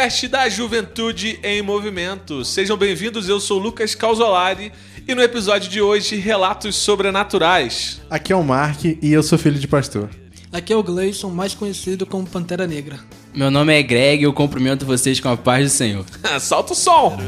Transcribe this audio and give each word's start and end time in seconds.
podcast 0.00 0.28
da 0.28 0.48
Juventude 0.48 1.38
em 1.42 1.60
Movimento. 1.60 2.42
Sejam 2.42 2.74
bem-vindos, 2.74 3.28
eu 3.28 3.38
sou 3.38 3.58
Lucas 3.58 3.94
Calzolari 3.94 4.72
e 5.06 5.14
no 5.14 5.20
episódio 5.20 5.68
de 5.68 5.82
hoje, 5.82 6.16
relatos 6.16 6.74
sobrenaturais. 6.76 8.00
Aqui 8.08 8.32
é 8.32 8.36
o 8.36 8.42
Mark 8.42 8.82
e 8.82 9.12
eu 9.12 9.22
sou 9.22 9.36
filho 9.36 9.58
de 9.58 9.68
pastor. 9.68 10.08
Aqui 10.50 10.72
é 10.72 10.76
o 10.76 10.82
Gleison, 10.82 11.28
mais 11.28 11.54
conhecido 11.54 12.06
como 12.06 12.26
Pantera 12.26 12.66
Negra. 12.66 12.98
Meu 13.34 13.50
nome 13.50 13.78
é 13.78 13.82
Greg 13.82 14.22
e 14.22 14.24
eu 14.24 14.32
cumprimento 14.32 14.86
vocês 14.86 15.20
com 15.20 15.28
a 15.28 15.36
paz 15.36 15.64
do 15.64 15.70
Senhor. 15.70 16.06
Solta 16.40 16.72
o 16.72 16.76
som! 16.76 17.18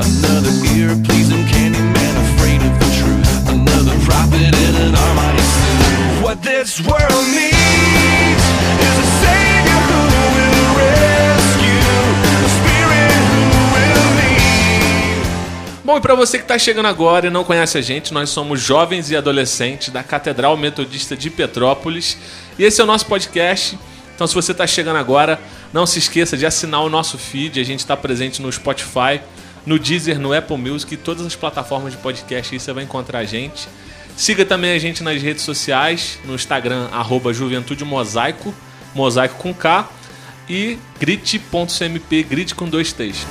Another 0.00 0.52
ear 0.78 0.94
pleasing 1.02 1.44
candy 1.48 1.80
man 1.80 2.16
afraid 2.36 2.60
of 2.62 2.78
the 2.78 2.90
truth. 2.94 3.48
Another 3.48 3.98
prophet 4.06 4.54
in 4.54 4.76
an 4.76 4.94
almighty 4.94 5.42
suit. 5.42 6.22
What 6.22 6.42
this 6.42 6.78
world 6.78 7.26
needs 7.34 7.57
Bom, 15.88 15.96
e 15.96 16.02
para 16.02 16.14
você 16.14 16.36
que 16.36 16.44
está 16.44 16.58
chegando 16.58 16.84
agora 16.84 17.28
e 17.28 17.30
não 17.30 17.42
conhece 17.42 17.78
a 17.78 17.80
gente, 17.80 18.12
nós 18.12 18.28
somos 18.28 18.60
jovens 18.60 19.10
e 19.10 19.16
adolescentes 19.16 19.88
da 19.88 20.02
Catedral 20.02 20.54
Metodista 20.54 21.16
de 21.16 21.30
Petrópolis 21.30 22.18
e 22.58 22.64
esse 22.64 22.78
é 22.78 22.84
o 22.84 22.86
nosso 22.86 23.06
podcast. 23.06 23.78
Então, 24.14 24.26
se 24.26 24.34
você 24.34 24.52
está 24.52 24.66
chegando 24.66 24.98
agora, 24.98 25.40
não 25.72 25.86
se 25.86 25.98
esqueça 25.98 26.36
de 26.36 26.44
assinar 26.44 26.82
o 26.82 26.90
nosso 26.90 27.16
feed. 27.16 27.58
A 27.58 27.64
gente 27.64 27.78
está 27.78 27.96
presente 27.96 28.42
no 28.42 28.52
Spotify, 28.52 29.18
no 29.64 29.78
Deezer, 29.78 30.20
no 30.20 30.34
Apple 30.34 30.58
Music 30.58 30.92
e 30.92 30.96
todas 30.98 31.24
as 31.24 31.34
plataformas 31.34 31.94
de 31.94 31.98
podcast. 32.00 32.54
Aí 32.54 32.60
você 32.60 32.70
vai 32.70 32.84
encontrar 32.84 33.20
a 33.20 33.24
gente. 33.24 33.66
Siga 34.14 34.44
também 34.44 34.72
a 34.72 34.78
gente 34.78 35.02
nas 35.02 35.22
redes 35.22 35.42
sociais, 35.42 36.18
no 36.26 36.34
Instagram, 36.34 36.88
arroba 36.92 37.32
Juventude 37.32 37.86
Mosaico, 37.86 38.54
mosaico 38.94 39.36
com 39.36 39.54
K, 39.54 39.88
e 40.50 40.78
grit.cmp, 41.00 42.24
grit 42.24 42.54
com 42.54 42.68
dois 42.68 42.92
T's. 42.92 43.26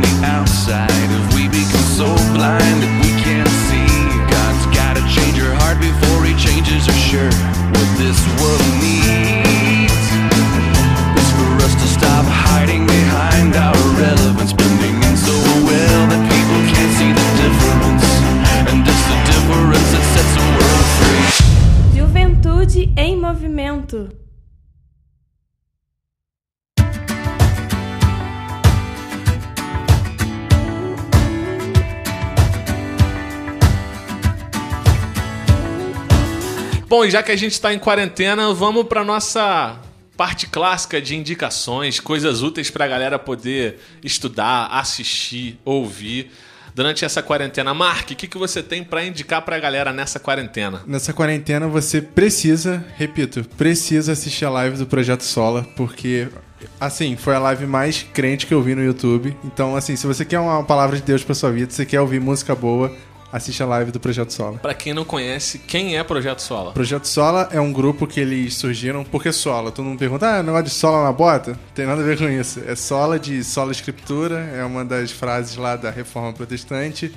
The 0.00 0.14
outside. 0.24 0.88
If 0.90 1.34
we 1.34 1.48
become 1.48 1.88
so 1.92 2.08
blind 2.32 2.80
that 2.80 2.92
we 3.04 3.10
can't 3.20 3.52
see, 3.68 3.90
God's 4.30 4.64
gotta 4.72 5.04
change 5.04 5.36
your 5.36 5.52
heart 5.52 5.76
before 5.82 6.24
He 6.24 6.32
changes 6.40 6.86
your 6.86 6.96
shirt. 6.96 7.34
What 7.74 7.88
this 8.00 8.20
world 8.40 8.81
Bom, 36.92 37.06
e 37.06 37.10
já 37.10 37.22
que 37.22 37.32
a 37.32 37.36
gente 37.36 37.52
está 37.52 37.72
em 37.72 37.78
quarentena, 37.78 38.52
vamos 38.52 38.86
para 38.86 39.02
nossa 39.02 39.80
parte 40.14 40.46
clássica 40.46 41.00
de 41.00 41.16
indicações, 41.16 41.98
coisas 41.98 42.42
úteis 42.42 42.68
para 42.68 42.84
a 42.84 42.88
galera 42.88 43.18
poder 43.18 43.78
estudar, 44.04 44.66
assistir, 44.66 45.58
ouvir 45.64 46.30
durante 46.74 47.02
essa 47.02 47.22
quarentena. 47.22 47.72
Mark, 47.72 48.10
o 48.10 48.14
que, 48.14 48.26
que 48.26 48.36
você 48.36 48.62
tem 48.62 48.84
para 48.84 49.06
indicar 49.06 49.40
para 49.40 49.56
a 49.56 49.58
galera 49.58 49.90
nessa 49.90 50.20
quarentena? 50.20 50.82
Nessa 50.86 51.14
quarentena 51.14 51.66
você 51.66 52.02
precisa, 52.02 52.84
repito, 52.98 53.42
precisa 53.56 54.12
assistir 54.12 54.44
a 54.44 54.50
live 54.50 54.76
do 54.76 54.84
Projeto 54.86 55.24
Sola, 55.24 55.66
porque, 55.74 56.28
assim, 56.78 57.16
foi 57.16 57.34
a 57.34 57.38
live 57.38 57.64
mais 57.64 58.02
crente 58.02 58.46
que 58.46 58.52
eu 58.52 58.60
vi 58.60 58.74
no 58.74 58.84
YouTube. 58.84 59.34
Então, 59.44 59.74
assim, 59.74 59.96
se 59.96 60.06
você 60.06 60.26
quer 60.26 60.40
uma 60.40 60.62
palavra 60.62 60.96
de 60.96 61.02
Deus 61.02 61.24
pra 61.24 61.34
sua 61.34 61.50
vida, 61.50 61.70
se 61.70 61.76
você 61.76 61.86
quer 61.86 62.02
ouvir 62.02 62.20
música 62.20 62.54
boa, 62.54 62.94
assiste 63.32 63.62
a 63.62 63.66
live 63.66 63.90
do 63.90 63.98
Projeto 63.98 64.32
Sola. 64.32 64.58
Para 64.58 64.74
quem 64.74 64.92
não 64.92 65.04
conhece, 65.04 65.58
quem 65.58 65.96
é 65.96 66.04
Projeto 66.04 66.40
Sola? 66.40 66.72
Projeto 66.72 67.06
Sola 67.06 67.48
é 67.50 67.60
um 67.60 67.72
grupo 67.72 68.06
que 68.06 68.20
eles 68.20 68.54
surgiram 68.54 69.02
porque 69.02 69.32
Sola. 69.32 69.72
Todo 69.72 69.86
mundo 69.86 69.98
pergunta, 69.98 70.26
ah, 70.26 70.42
negócio 70.42 70.64
de 70.66 70.70
Sola 70.70 71.02
na 71.04 71.12
bota? 71.12 71.58
Tem 71.74 71.86
nada 71.86 72.02
a 72.02 72.04
ver 72.04 72.18
com 72.18 72.28
isso. 72.28 72.62
É 72.66 72.76
Sola 72.76 73.18
de 73.18 73.42
Sola 73.42 73.72
Escritura, 73.72 74.38
é 74.54 74.62
uma 74.62 74.84
das 74.84 75.10
frases 75.10 75.56
lá 75.56 75.74
da 75.76 75.90
Reforma 75.90 76.32
Protestante. 76.32 77.12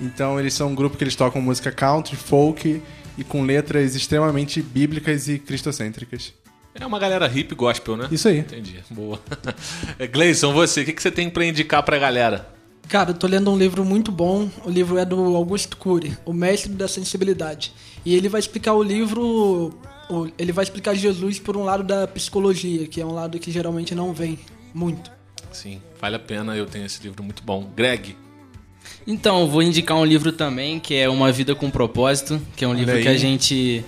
Então 0.00 0.38
eles 0.38 0.54
são 0.54 0.68
um 0.68 0.74
grupo 0.74 0.96
que 0.96 1.02
eles 1.02 1.16
tocam 1.16 1.42
música 1.42 1.72
country, 1.72 2.16
folk 2.16 2.80
e 3.18 3.24
com 3.24 3.42
letras 3.42 3.94
extremamente 3.96 4.62
bíblicas 4.62 5.28
e 5.28 5.38
cristocêntricas. 5.38 6.32
É 6.74 6.86
uma 6.86 7.00
galera 7.00 7.26
hip 7.26 7.52
gospel, 7.56 7.96
né? 7.96 8.08
Isso 8.12 8.28
aí. 8.28 8.38
Entendi. 8.38 8.80
Boa. 8.88 9.20
É, 9.98 10.06
Gleison, 10.08 10.52
você, 10.52 10.82
o 10.82 10.84
que, 10.84 10.92
que 10.92 11.02
você 11.02 11.10
tem 11.10 11.28
para 11.28 11.44
indicar 11.44 11.82
para 11.82 11.96
a 11.96 11.98
galera? 11.98 12.59
Cara, 12.88 13.10
eu 13.10 13.14
tô 13.14 13.26
lendo 13.26 13.50
um 13.50 13.56
livro 13.56 13.84
muito 13.84 14.10
bom. 14.10 14.48
O 14.64 14.70
livro 14.70 14.98
é 14.98 15.04
do 15.04 15.36
Augusto 15.36 15.76
Cury, 15.76 16.16
O 16.24 16.32
Mestre 16.32 16.72
da 16.72 16.88
Sensibilidade. 16.88 17.72
E 18.04 18.14
ele 18.16 18.28
vai 18.28 18.40
explicar 18.40 18.72
o 18.74 18.82
livro. 18.82 19.72
Ele 20.36 20.50
vai 20.50 20.64
explicar 20.64 20.94
Jesus 20.94 21.38
por 21.38 21.56
um 21.56 21.62
lado 21.62 21.84
da 21.84 22.06
psicologia, 22.08 22.86
que 22.88 23.00
é 23.00 23.06
um 23.06 23.12
lado 23.12 23.38
que 23.38 23.52
geralmente 23.52 23.94
não 23.94 24.12
vem 24.12 24.38
muito. 24.74 25.10
Sim, 25.52 25.80
vale 26.00 26.16
a 26.16 26.18
pena, 26.18 26.56
eu 26.56 26.66
tenho 26.66 26.84
esse 26.86 27.00
livro 27.02 27.22
muito 27.22 27.42
bom. 27.44 27.70
Greg, 27.76 28.16
Então, 29.06 29.40
eu 29.42 29.48
vou 29.48 29.62
indicar 29.62 29.96
um 29.96 30.04
livro 30.04 30.32
também, 30.32 30.78
que 30.80 30.94
é 30.94 31.08
Uma 31.08 31.30
Vida 31.30 31.54
com 31.54 31.70
Propósito, 31.70 32.40
que 32.56 32.64
é 32.64 32.68
um 32.68 32.74
livro 32.74 32.94
aí. 32.96 33.02
que 33.02 33.08
a 33.08 33.16
gente, 33.16 33.84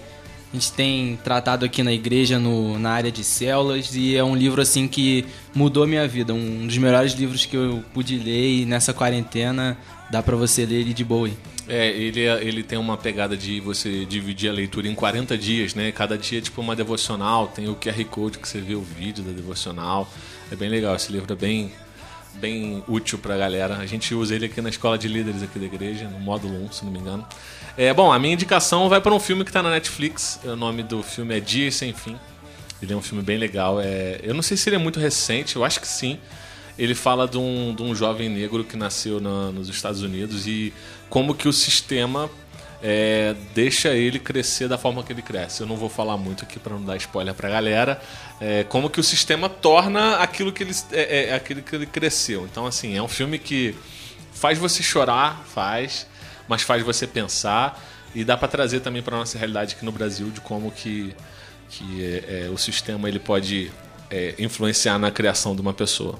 a 0.52 0.54
gente 0.54 0.72
tem 0.72 1.18
tratado 1.24 1.64
aqui 1.64 1.82
na 1.82 1.92
igreja, 1.92 2.38
no, 2.38 2.78
na 2.78 2.90
área 2.90 3.10
de 3.10 3.24
células, 3.24 3.94
e 3.94 4.14
é 4.14 4.22
um 4.22 4.36
livro 4.36 4.60
assim 4.60 4.86
que 4.86 5.24
mudou 5.54 5.86
minha 5.86 6.06
vida. 6.06 6.34
Um 6.34 6.66
dos 6.66 6.76
melhores 6.76 7.14
livros 7.14 7.46
que 7.46 7.56
eu 7.56 7.82
pude 7.94 8.18
ler 8.18 8.60
e 8.60 8.66
nessa 8.66 8.92
quarentena 8.92 9.78
dá 10.10 10.22
pra 10.22 10.36
você 10.36 10.66
ler 10.66 10.80
ele 10.80 10.92
de 10.92 11.02
boa. 11.02 11.30
É, 11.66 11.88
ele, 11.88 12.20
ele 12.20 12.62
tem 12.62 12.78
uma 12.78 12.98
pegada 12.98 13.34
de 13.34 13.60
você 13.60 14.04
dividir 14.04 14.50
a 14.50 14.52
leitura 14.52 14.86
em 14.86 14.94
40 14.94 15.38
dias, 15.38 15.74
né? 15.74 15.90
Cada 15.90 16.18
dia 16.18 16.38
é 16.38 16.42
tipo 16.42 16.60
uma 16.60 16.76
devocional, 16.76 17.46
tem 17.46 17.66
o 17.68 17.74
QR 17.74 18.04
Code 18.04 18.38
que 18.38 18.46
você 18.46 18.60
vê 18.60 18.74
o 18.74 18.82
vídeo 18.82 19.24
da 19.24 19.32
devocional. 19.32 20.06
É 20.50 20.56
bem 20.56 20.68
legal, 20.68 20.94
esse 20.94 21.10
livro 21.10 21.32
é 21.32 21.36
bem, 21.36 21.72
bem 22.34 22.84
útil 22.86 23.18
pra 23.18 23.38
galera. 23.38 23.78
A 23.78 23.86
gente 23.86 24.14
usa 24.14 24.34
ele 24.34 24.44
aqui 24.44 24.60
na 24.60 24.68
escola 24.68 24.98
de 24.98 25.08
líderes 25.08 25.42
aqui 25.42 25.58
da 25.58 25.64
igreja, 25.64 26.06
no 26.10 26.20
módulo 26.20 26.62
1, 26.66 26.72
se 26.72 26.84
não 26.84 26.92
me 26.92 26.98
engano. 26.98 27.26
É, 27.76 27.92
bom, 27.94 28.12
a 28.12 28.18
minha 28.18 28.34
indicação 28.34 28.88
vai 28.88 29.00
para 29.00 29.14
um 29.14 29.20
filme 29.20 29.44
que 29.44 29.52
tá 29.52 29.62
na 29.62 29.70
Netflix. 29.70 30.38
O 30.44 30.54
nome 30.56 30.82
do 30.82 31.02
filme 31.02 31.36
é 31.36 31.40
Dias 31.40 31.74
Sem 31.76 31.92
Fim. 31.92 32.18
Ele 32.82 32.92
é 32.92 32.96
um 32.96 33.02
filme 33.02 33.22
bem 33.22 33.38
legal. 33.38 33.80
É, 33.80 34.20
eu 34.22 34.34
não 34.34 34.42
sei 34.42 34.56
se 34.56 34.68
ele 34.68 34.76
é 34.76 34.78
muito 34.78 35.00
recente, 35.00 35.56
eu 35.56 35.64
acho 35.64 35.80
que 35.80 35.86
sim. 35.86 36.18
Ele 36.78 36.94
fala 36.94 37.26
de 37.28 37.38
um, 37.38 37.74
de 37.74 37.82
um 37.82 37.94
jovem 37.94 38.28
negro 38.28 38.64
que 38.64 38.76
nasceu 38.76 39.20
na- 39.20 39.50
nos 39.52 39.68
Estados 39.68 40.02
Unidos 40.02 40.46
e 40.46 40.72
como 41.08 41.34
que 41.34 41.46
o 41.48 41.52
sistema 41.52 42.30
é, 42.82 43.34
deixa 43.54 43.90
ele 43.94 44.18
crescer 44.18 44.68
da 44.68 44.76
forma 44.76 45.02
que 45.02 45.12
ele 45.12 45.22
cresce. 45.22 45.60
Eu 45.60 45.66
não 45.66 45.76
vou 45.76 45.88
falar 45.88 46.16
muito 46.16 46.44
aqui 46.44 46.58
para 46.58 46.74
não 46.74 46.82
dar 46.82 46.96
spoiler 46.96 47.32
pra 47.34 47.48
galera. 47.48 48.00
É, 48.40 48.64
como 48.64 48.90
que 48.90 48.98
o 48.98 49.04
sistema 49.04 49.48
torna 49.48 50.16
aquilo 50.16 50.50
que 50.52 50.62
ele, 50.64 50.74
é, 50.92 51.28
é, 51.28 51.34
aquilo 51.34 51.62
que 51.62 51.74
ele 51.76 51.86
cresceu. 51.86 52.46
Então, 52.50 52.66
assim, 52.66 52.96
é 52.96 53.02
um 53.02 53.08
filme 53.08 53.38
que 53.38 53.74
faz 54.32 54.58
você 54.58 54.82
chorar, 54.82 55.44
faz, 55.54 56.06
mas 56.48 56.62
faz 56.62 56.82
você 56.82 57.06
pensar 57.06 57.82
e 58.14 58.24
dá 58.24 58.36
para 58.36 58.48
trazer 58.48 58.80
também 58.80 59.02
para 59.02 59.16
nossa 59.16 59.38
realidade 59.38 59.74
aqui 59.74 59.84
no 59.84 59.92
Brasil 59.92 60.30
de 60.30 60.40
como 60.40 60.70
que, 60.70 61.14
que 61.68 62.04
é, 62.04 62.46
é, 62.46 62.50
o 62.50 62.58
sistema 62.58 63.08
ele 63.08 63.18
pode 63.18 63.70
é, 64.10 64.34
influenciar 64.38 64.98
na 64.98 65.10
criação 65.10 65.54
de 65.54 65.62
uma 65.62 65.72
pessoa. 65.72 66.18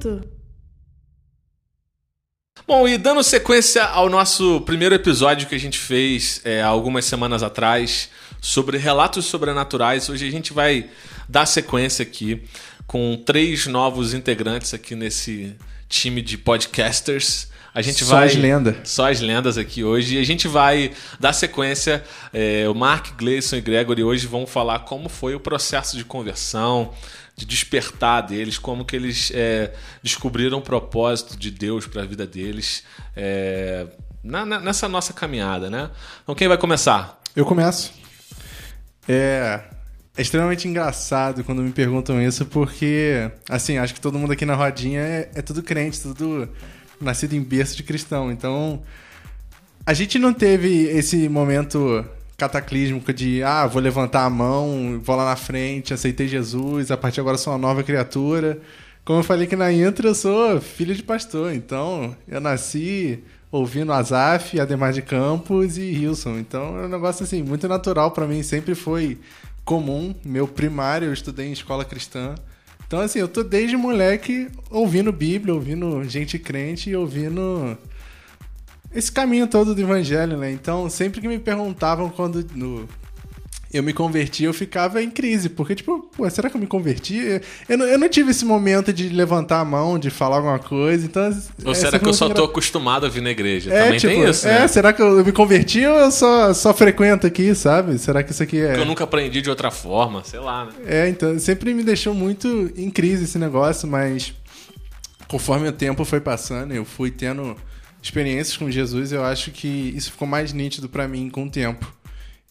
Movimento. 0.00 0.22
Bom, 2.66 2.88
e 2.88 2.96
dando 2.96 3.22
sequência 3.22 3.84
ao 3.84 4.08
nosso 4.08 4.60
primeiro 4.62 4.94
episódio 4.94 5.48
que 5.48 5.54
a 5.54 5.60
gente 5.60 5.78
fez 5.78 6.40
é, 6.44 6.62
há 6.62 6.68
algumas 6.68 7.04
semanas 7.04 7.42
atrás 7.42 8.08
sobre 8.40 8.78
relatos 8.78 9.26
sobrenaturais, 9.26 10.08
hoje 10.08 10.26
a 10.26 10.30
gente 10.30 10.52
vai 10.52 10.88
dar 11.28 11.46
sequência 11.46 12.02
aqui 12.02 12.42
com 12.86 13.20
três 13.24 13.66
novos 13.66 14.14
integrantes 14.14 14.72
aqui 14.72 14.94
nesse 14.94 15.56
time 15.88 16.22
de 16.22 16.38
podcasters. 16.38 17.48
A 17.72 17.82
gente 17.82 18.04
Só 18.04 18.16
vai. 18.16 18.26
as 18.26 18.34
lendas. 18.34 18.76
Só 18.84 19.10
as 19.10 19.20
lendas 19.20 19.56
aqui 19.56 19.84
hoje. 19.84 20.16
E 20.16 20.18
a 20.18 20.24
gente 20.24 20.48
vai 20.48 20.90
dar 21.20 21.32
sequência. 21.32 22.02
é, 22.32 22.68
o 22.68 22.74
Mark, 22.74 23.16
Gleison 23.16 23.56
e 23.56 23.60
Gregory 23.60 24.02
hoje 24.02 24.26
vão 24.26 24.46
falar 24.46 24.80
como 24.80 25.08
foi 25.08 25.34
o 25.34 25.40
processo 25.40 25.96
de 25.96 26.04
conversão, 26.04 26.92
de 27.40 27.46
despertar 27.46 28.20
deles, 28.20 28.58
como 28.58 28.84
que 28.84 28.94
eles 28.94 29.32
é, 29.34 29.72
descobriram 30.02 30.58
o 30.58 30.62
propósito 30.62 31.38
de 31.38 31.50
Deus 31.50 31.86
para 31.86 32.02
a 32.02 32.04
vida 32.06 32.26
deles 32.26 32.84
é, 33.16 33.86
na- 34.22 34.44
na- 34.44 34.60
nessa 34.60 34.86
nossa 34.90 35.14
caminhada, 35.14 35.70
né? 35.70 35.90
Então 36.22 36.34
quem 36.34 36.46
vai 36.46 36.58
começar? 36.58 37.18
Eu 37.34 37.46
começo. 37.46 37.92
É, 39.08 39.60
é 40.16 40.20
extremamente 40.22 40.68
engraçado 40.68 41.42
quando 41.42 41.62
me 41.62 41.72
perguntam 41.72 42.20
isso, 42.20 42.44
porque, 42.44 43.30
assim, 43.48 43.78
acho 43.78 43.94
que 43.94 44.00
todo 44.00 44.18
mundo 44.18 44.32
aqui 44.34 44.44
na 44.44 44.54
rodinha 44.54 45.00
é, 45.00 45.30
é 45.36 45.40
tudo 45.42 45.62
crente, 45.62 46.00
tudo 46.02 46.46
nascido 47.00 47.32
em 47.34 47.42
berço 47.42 47.74
de 47.74 47.82
cristão. 47.82 48.30
Então, 48.30 48.82
a 49.86 49.94
gente 49.94 50.18
não 50.18 50.34
teve 50.34 50.84
esse 50.88 51.26
momento 51.26 52.04
cataclísmico 52.40 53.12
de, 53.12 53.42
ah, 53.42 53.66
vou 53.66 53.82
levantar 53.82 54.24
a 54.24 54.30
mão, 54.30 54.98
vou 55.02 55.14
lá 55.14 55.26
na 55.26 55.36
frente, 55.36 55.92
aceitei 55.92 56.26
Jesus, 56.26 56.90
a 56.90 56.96
partir 56.96 57.16
de 57.16 57.20
agora 57.20 57.36
sou 57.36 57.52
uma 57.52 57.58
nova 57.58 57.82
criatura. 57.82 58.58
Como 59.04 59.20
eu 59.20 59.24
falei 59.24 59.46
aqui 59.46 59.56
na 59.56 59.70
intro, 59.70 60.08
eu 60.08 60.14
sou 60.14 60.60
filho 60.60 60.94
de 60.94 61.02
pastor, 61.02 61.52
então 61.52 62.16
eu 62.26 62.40
nasci 62.40 63.22
ouvindo 63.52 63.92
Azaf, 63.92 64.58
Ademar 64.58 64.92
de 64.92 65.02
Campos 65.02 65.76
e 65.76 65.82
Wilson. 65.82 66.38
Então 66.38 66.78
é 66.78 66.86
um 66.86 66.88
negócio 66.88 67.24
assim, 67.24 67.42
muito 67.42 67.68
natural 67.68 68.10
pra 68.10 68.26
mim, 68.26 68.42
sempre 68.42 68.74
foi 68.74 69.18
comum. 69.64 70.14
Meu 70.24 70.48
primário 70.48 71.08
eu 71.08 71.12
estudei 71.12 71.46
em 71.46 71.52
escola 71.52 71.84
cristã. 71.84 72.34
Então 72.86 73.00
assim, 73.00 73.18
eu 73.18 73.28
tô 73.28 73.42
desde 73.42 73.76
moleque 73.76 74.48
ouvindo 74.70 75.12
Bíblia, 75.12 75.54
ouvindo 75.54 76.02
gente 76.04 76.38
crente 76.38 76.90
e 76.90 76.96
ouvindo 76.96 77.76
esse 78.94 79.10
caminho 79.10 79.46
todo 79.46 79.74
do 79.74 79.80
evangelho, 79.80 80.36
né? 80.36 80.50
Então, 80.52 80.88
sempre 80.90 81.20
que 81.20 81.28
me 81.28 81.38
perguntavam 81.38 82.08
quando 82.08 82.44
no- 82.54 82.88
eu 83.72 83.84
me 83.84 83.92
converti, 83.92 84.42
eu 84.42 84.52
ficava 84.52 85.00
em 85.00 85.08
crise, 85.08 85.48
porque, 85.48 85.76
tipo, 85.76 86.00
pô, 86.16 86.28
será 86.28 86.50
que 86.50 86.56
eu 86.56 86.60
me 86.60 86.66
converti? 86.66 87.40
Eu 87.68 87.78
não, 87.78 87.86
eu 87.86 87.98
não 88.00 88.08
tive 88.08 88.32
esse 88.32 88.44
momento 88.44 88.92
de 88.92 89.08
levantar 89.10 89.60
a 89.60 89.64
mão, 89.64 89.96
de 89.96 90.10
falar 90.10 90.38
alguma 90.38 90.58
coisa, 90.58 91.06
então... 91.06 91.22
Ou 91.64 91.70
é 91.70 91.74
será 91.76 91.90
sempre 91.92 92.00
que 92.00 92.08
eu 92.08 92.12
só 92.12 92.28
tô 92.30 92.42
acostumado 92.42 93.06
a 93.06 93.08
vir 93.08 93.20
na 93.22 93.30
igreja? 93.30 93.72
É, 93.72 93.84
Também 93.84 93.98
tipo, 94.00 94.12
tem 94.12 94.28
isso, 94.28 94.48
é, 94.48 94.60
né? 94.62 94.66
será 94.68 94.92
que 94.92 95.00
eu 95.00 95.24
me 95.24 95.30
converti 95.30 95.86
ou 95.86 95.96
eu 95.98 96.10
só, 96.10 96.52
só 96.52 96.74
frequento 96.74 97.28
aqui, 97.28 97.54
sabe? 97.54 97.96
Será 97.96 98.24
que 98.24 98.32
isso 98.32 98.42
aqui 98.42 98.60
é... 98.60 98.74
Que 98.74 98.80
eu 98.80 98.84
nunca 98.86 99.04
aprendi 99.04 99.40
de 99.40 99.48
outra 99.48 99.70
forma, 99.70 100.24
sei 100.24 100.40
lá, 100.40 100.64
né? 100.64 100.72
É, 100.84 101.08
então, 101.08 101.38
sempre 101.38 101.72
me 101.72 101.84
deixou 101.84 102.12
muito 102.12 102.72
em 102.76 102.90
crise 102.90 103.22
esse 103.22 103.38
negócio, 103.38 103.86
mas 103.86 104.34
conforme 105.28 105.68
o 105.68 105.72
tempo 105.72 106.04
foi 106.04 106.20
passando, 106.20 106.74
eu 106.74 106.84
fui 106.84 107.08
tendo 107.12 107.54
experiências 108.02 108.56
com 108.56 108.70
Jesus, 108.70 109.12
eu 109.12 109.24
acho 109.24 109.50
que 109.50 109.68
isso 109.96 110.12
ficou 110.12 110.26
mais 110.26 110.52
nítido 110.52 110.88
pra 110.88 111.06
mim 111.06 111.28
com 111.28 111.44
o 111.44 111.50
tempo. 111.50 111.92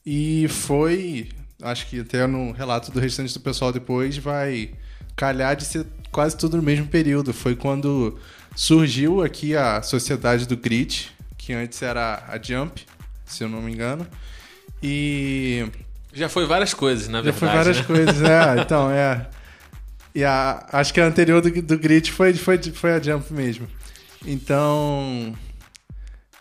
E 0.05 0.47
foi, 0.47 1.29
acho 1.61 1.87
que 1.87 1.99
até 1.99 2.25
no 2.27 2.51
relato 2.51 2.91
do 2.91 2.99
restante 2.99 3.33
do 3.33 3.39
pessoal 3.39 3.71
depois 3.71 4.17
vai 4.17 4.71
calhar 5.15 5.55
de 5.55 5.65
ser 5.65 5.85
quase 6.11 6.37
tudo 6.37 6.57
no 6.57 6.63
mesmo 6.63 6.87
período. 6.87 7.33
Foi 7.33 7.55
quando 7.55 8.17
surgiu 8.55 9.23
aqui 9.23 9.55
a 9.55 9.81
Sociedade 9.81 10.47
do 10.47 10.55
Grit, 10.55 11.11
que 11.37 11.53
antes 11.53 11.81
era 11.81 12.23
a 12.27 12.41
Jump, 12.41 12.85
se 13.25 13.43
eu 13.43 13.49
não 13.49 13.61
me 13.61 13.71
engano. 13.71 14.07
E 14.81 15.65
Já 16.13 16.29
foi 16.29 16.45
várias 16.45 16.73
coisas, 16.73 17.07
na 17.07 17.19
já 17.19 17.31
verdade. 17.31 17.39
foi 17.39 17.47
várias 17.49 17.77
né? 17.77 17.83
coisas, 17.83 18.21
é. 18.21 18.61
Então, 18.61 18.89
é. 18.91 19.27
E 20.15 20.23
a, 20.23 20.65
acho 20.71 20.93
que 20.93 20.99
a 20.99 21.05
anterior 21.05 21.41
do, 21.41 21.61
do 21.61 21.77
Grit 21.77 22.11
foi, 22.11 22.33
foi, 22.33 22.57
foi 22.61 22.93
a 22.93 22.99
Jump 22.99 23.31
mesmo. 23.33 23.67
Então. 24.25 25.35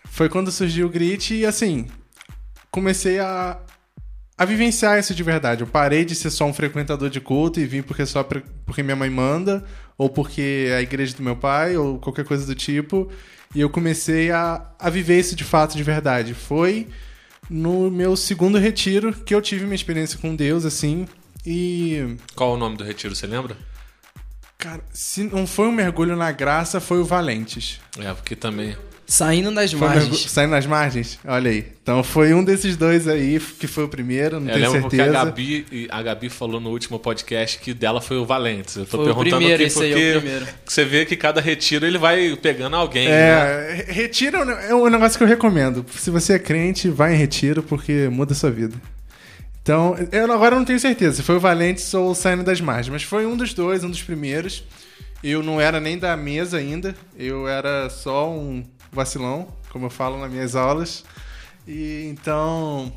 Foi 0.05 0.29
quando 0.29 0.51
surgiu 0.51 0.87
o 0.87 0.91
Grit 0.91 1.35
e, 1.35 1.47
assim. 1.47 1.87
Comecei 2.71 3.19
a, 3.19 3.59
a 4.37 4.45
vivenciar 4.45 4.99
isso 4.99 5.15
de 5.15 5.23
verdade. 5.23 5.63
Eu 5.63 5.67
parei 5.67 6.05
de 6.05 6.15
ser 6.15 6.31
só 6.31 6.45
um 6.45 6.53
frequentador 6.53 7.09
de 7.11 7.21
culto 7.21 7.61
e 7.61 7.67
vim 7.67 7.83
porque 7.83 8.05
só 8.07 8.23
porque 8.23 8.83
minha 8.83 8.97
mãe 8.97 9.11
manda, 9.11 9.65
ou 9.97 10.09
porque 10.09 10.69
é 10.71 10.77
a 10.77 10.83
igreja 10.83 11.17
do 11.17 11.23
meu 11.23 11.37
pai, 11.37 11.77
ou 11.77 11.99
qualquer 11.99 12.25
coisa 12.25 12.47
do 12.47 12.55
tipo. 12.55 13.11
E 13.55 13.61
eu 13.61 13.71
comecei 13.71 14.31
a, 14.31 14.71
a 14.79 14.91
viver 14.91 15.19
isso 15.19 15.35
de 15.35 15.45
fato 15.45 15.77
de 15.77 15.83
verdade. 15.83 16.35
Foi 16.35 16.87
no 17.49 17.91
meu 17.91 18.15
segundo 18.17 18.59
retiro 18.59 19.13
que 19.13 19.35
eu 19.35 19.41
tive 19.41 19.65
minha 19.65 19.75
experiência 19.75 20.19
com 20.19 20.37
Deus, 20.37 20.65
assim. 20.65 21.07
E. 21.45 22.17
Qual 22.35 22.55
o 22.55 22.57
nome 22.57 22.77
do 22.77 22.85
retiro, 22.85 23.15
você 23.15 23.27
lembra? 23.27 23.57
Cara, 24.59 24.81
se 24.93 25.23
não 25.23 25.47
foi 25.47 25.69
um 25.69 25.73
mergulho 25.73 26.17
na 26.17 26.33
graça, 26.33 26.81
foi 26.81 26.99
o 26.99 27.05
Valentes. 27.05 27.79
É, 27.99 28.13
porque 28.13 28.35
também. 28.35 28.77
Saindo 29.07 29.55
das 29.55 29.73
Foi 29.73 29.89
mergulho- 29.89 30.09
margens. 30.11 30.31
Saindo 30.31 30.51
nas 30.51 30.67
margens? 30.67 31.19
Olha 31.25 31.51
aí. 31.51 31.65
Então 31.83 32.03
foi 32.03 32.35
um 32.35 32.45
desses 32.45 32.77
dois 32.77 33.07
aí 33.09 33.41
que 33.41 33.67
foi 33.67 33.85
o 33.85 33.89
primeiro, 33.89 34.39
não 34.41 34.49
Eu 34.49 34.55
tenho 34.55 34.67
lembro 34.67 34.81
porque 34.83 35.01
a 35.01 35.05
certeza. 35.05 35.25
Gabi, 35.25 35.67
e 35.73 35.89
a 35.91 36.03
Gabi 36.03 36.29
falou 36.29 36.61
no 36.61 36.69
último 36.71 36.99
podcast 36.99 37.59
que 37.59 37.73
dela 37.73 38.03
foi 38.03 38.19
o 38.19 38.27
Valentes. 38.27 38.77
Eu 38.77 38.85
tô 38.85 38.91
Foi 38.99 39.01
o 39.01 39.05
perguntando 39.05 39.37
primeiro, 39.37 39.55
aqui 39.55 39.63
esse 39.73 39.83
aí 39.83 39.93
é 39.93 39.95
o 39.95 39.99
porque 40.13 40.21
primeiro. 40.21 40.47
você 40.67 40.85
vê 40.85 41.07
que 41.07 41.17
cada 41.17 41.41
retiro 41.41 41.87
ele 41.87 41.97
vai 41.97 42.37
pegando 42.37 42.77
alguém. 42.77 43.09
né? 43.09 43.15
É, 43.81 43.87
retiro 43.89 44.37
é 44.39 44.45
um- 44.45 44.51
é 44.51 44.75
um 44.75 44.89
negócio 44.91 45.17
que 45.17 45.25
eu 45.25 45.29
recomendo. 45.29 45.87
Se 45.97 46.11
você 46.11 46.35
é 46.35 46.39
crente, 46.39 46.91
vai 46.91 47.15
em 47.15 47.17
retiro 47.17 47.63
porque 47.63 48.09
muda 48.11 48.33
a 48.33 48.37
sua 48.37 48.51
vida. 48.51 48.75
Então, 49.69 49.95
eu 50.11 50.33
agora 50.33 50.57
não 50.57 50.65
tenho 50.65 50.81
certeza 50.81 51.17
se 51.17 51.23
foi 51.23 51.37
o 51.37 51.41
Valentes 51.41 51.93
ou 51.93 52.11
o 52.11 52.15
Saindo 52.15 52.43
das 52.43 52.59
Margens, 52.59 52.89
mas 52.89 53.03
foi 53.03 53.27
um 53.27 53.37
dos 53.37 53.53
dois, 53.53 53.85
um 53.85 53.91
dos 53.91 54.03
primeiros. 54.03 54.65
Eu 55.23 55.43
não 55.43 55.61
era 55.61 55.79
nem 55.79 55.99
da 55.99 56.17
mesa 56.17 56.57
ainda, 56.57 56.97
eu 57.15 57.47
era 57.47 57.91
só 57.91 58.31
um 58.31 58.65
vacilão, 58.91 59.55
como 59.69 59.85
eu 59.85 59.91
falo 59.91 60.19
nas 60.19 60.31
minhas 60.31 60.57
aulas. 60.57 61.05
E 61.67 62.09
então, 62.11 62.91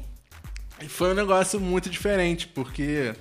foi 0.88 1.12
um 1.12 1.14
negócio 1.14 1.60
muito 1.60 1.90
diferente, 1.90 2.48
porque 2.48 3.14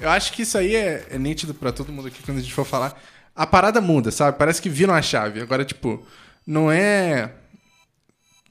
eu 0.00 0.10
acho 0.10 0.32
que 0.32 0.42
isso 0.42 0.58
aí 0.58 0.74
é, 0.74 1.06
é 1.10 1.16
nítido 1.16 1.54
pra 1.54 1.70
todo 1.70 1.92
mundo 1.92 2.08
aqui 2.08 2.20
quando 2.24 2.38
a 2.38 2.40
gente 2.40 2.52
for 2.52 2.66
falar. 2.66 3.00
A 3.36 3.46
parada 3.46 3.80
muda, 3.80 4.10
sabe? 4.10 4.36
Parece 4.36 4.60
que 4.60 4.68
viram 4.68 4.94
a 4.94 5.00
chave. 5.00 5.40
Agora, 5.40 5.64
tipo, 5.64 6.04
não 6.44 6.68
é. 6.72 7.30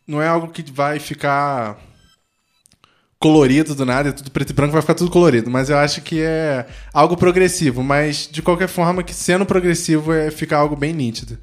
Não 0.08 0.22
é 0.22 0.30
algo 0.30 0.48
que 0.48 0.64
vai 0.72 0.98
ficar 0.98 1.78
colorido 3.20 3.76
do 3.76 3.86
nada, 3.86 4.10
é 4.10 4.12
tudo 4.12 4.32
preto 4.32 4.52
e 4.52 4.54
branco, 4.54 4.72
vai 4.72 4.82
ficar 4.82 4.94
tudo 4.96 5.12
colorido. 5.12 5.50
Mas 5.52 5.70
eu 5.70 5.78
acho 5.78 6.02
que 6.02 6.22
é 6.22 6.66
algo 6.94 7.18
progressivo. 7.18 7.84
Mas, 7.84 8.28
de 8.32 8.42
qualquer 8.42 8.68
forma, 8.70 9.04
que 9.04 9.14
sendo 9.14 9.46
progressivo 9.46 10.14
é 10.14 10.32
ficar 10.32 10.58
algo 10.58 10.76
bem 10.76 10.94
nítido. 10.94 11.38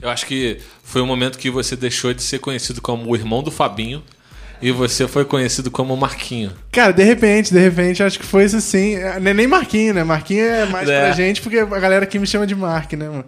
Eu 0.00 0.08
acho 0.08 0.26
que 0.26 0.58
foi 0.82 1.02
o 1.02 1.06
momento 1.06 1.38
que 1.38 1.50
você 1.50 1.76
deixou 1.76 2.14
de 2.14 2.22
ser 2.22 2.38
conhecido 2.38 2.80
como 2.80 3.10
o 3.10 3.16
irmão 3.16 3.42
do 3.42 3.50
Fabinho 3.50 4.02
e 4.62 4.70
você 4.70 5.06
foi 5.06 5.24
conhecido 5.24 5.70
como 5.70 5.92
o 5.92 5.96
Marquinho. 5.96 6.52
Cara, 6.72 6.92
de 6.92 7.02
repente, 7.02 7.52
de 7.52 7.58
repente, 7.60 8.02
acho 8.02 8.18
que 8.18 8.24
foi 8.24 8.44
isso 8.44 8.60
sim. 8.60 8.94
É, 8.94 9.18
nem 9.20 9.46
Marquinho, 9.46 9.92
né? 9.94 10.04
Marquinho 10.04 10.44
é 10.44 10.66
mais 10.66 10.88
É. 10.88 11.00
pra 11.00 11.12
gente, 11.12 11.42
porque 11.42 11.58
a 11.58 11.64
galera 11.66 12.04
aqui 12.04 12.18
me 12.18 12.26
chama 12.26 12.46
de 12.46 12.54
Mark, 12.54 12.92
né, 12.94 13.08
mano? 13.08 13.24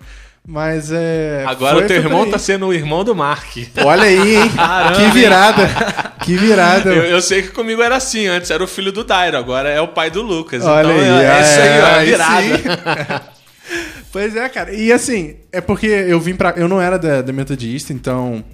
Mas 0.47 0.90
é. 0.90 1.45
Agora 1.47 1.78
o 1.78 1.83
teu 1.87 1.97
irmão 1.97 2.23
aí. 2.23 2.30
tá 2.30 2.38
sendo 2.38 2.66
o 2.66 2.73
irmão 2.73 3.04
do 3.04 3.14
Mark. 3.14 3.57
Olha 3.85 4.04
aí, 4.04 4.37
hein? 4.37 4.50
que 4.97 5.12
virada. 5.12 5.69
Que 6.31 6.37
virada. 6.37 6.91
Eu, 6.95 7.03
eu 7.05 7.21
sei 7.21 7.43
que 7.43 7.49
comigo 7.49 7.83
era 7.83 7.97
assim, 7.97 8.29
antes 8.29 8.53
era 8.53 8.63
o 8.63 8.67
filho 8.69 8.93
do 8.93 9.03
Dairo, 9.03 9.37
agora 9.37 9.69
é 9.69 9.81
o 9.81 9.89
pai 9.89 10.11
do 10.11 10.23
Lucas. 10.23 10.65
Olha 10.65 10.87
então 10.87 11.01
aí, 11.01 11.25
é, 11.25 11.27
é 11.27 11.41
isso 11.41 11.61
aí, 11.61 11.81
ó, 11.81 11.87
é 11.87 11.95
aí 11.95 12.07
virada. 12.07 13.23
pois 14.13 14.37
é, 14.37 14.49
cara. 14.49 14.73
E 14.73 14.93
assim, 14.93 15.35
é 15.51 15.61
porque 15.61 15.89
eu 15.89 16.21
vim 16.21 16.37
pra. 16.37 16.55
Eu 16.57 16.69
não 16.69 16.81
era 16.81 16.97
da, 16.97 17.21
da 17.21 17.33
Metodista, 17.33 17.93
então. 17.93 18.45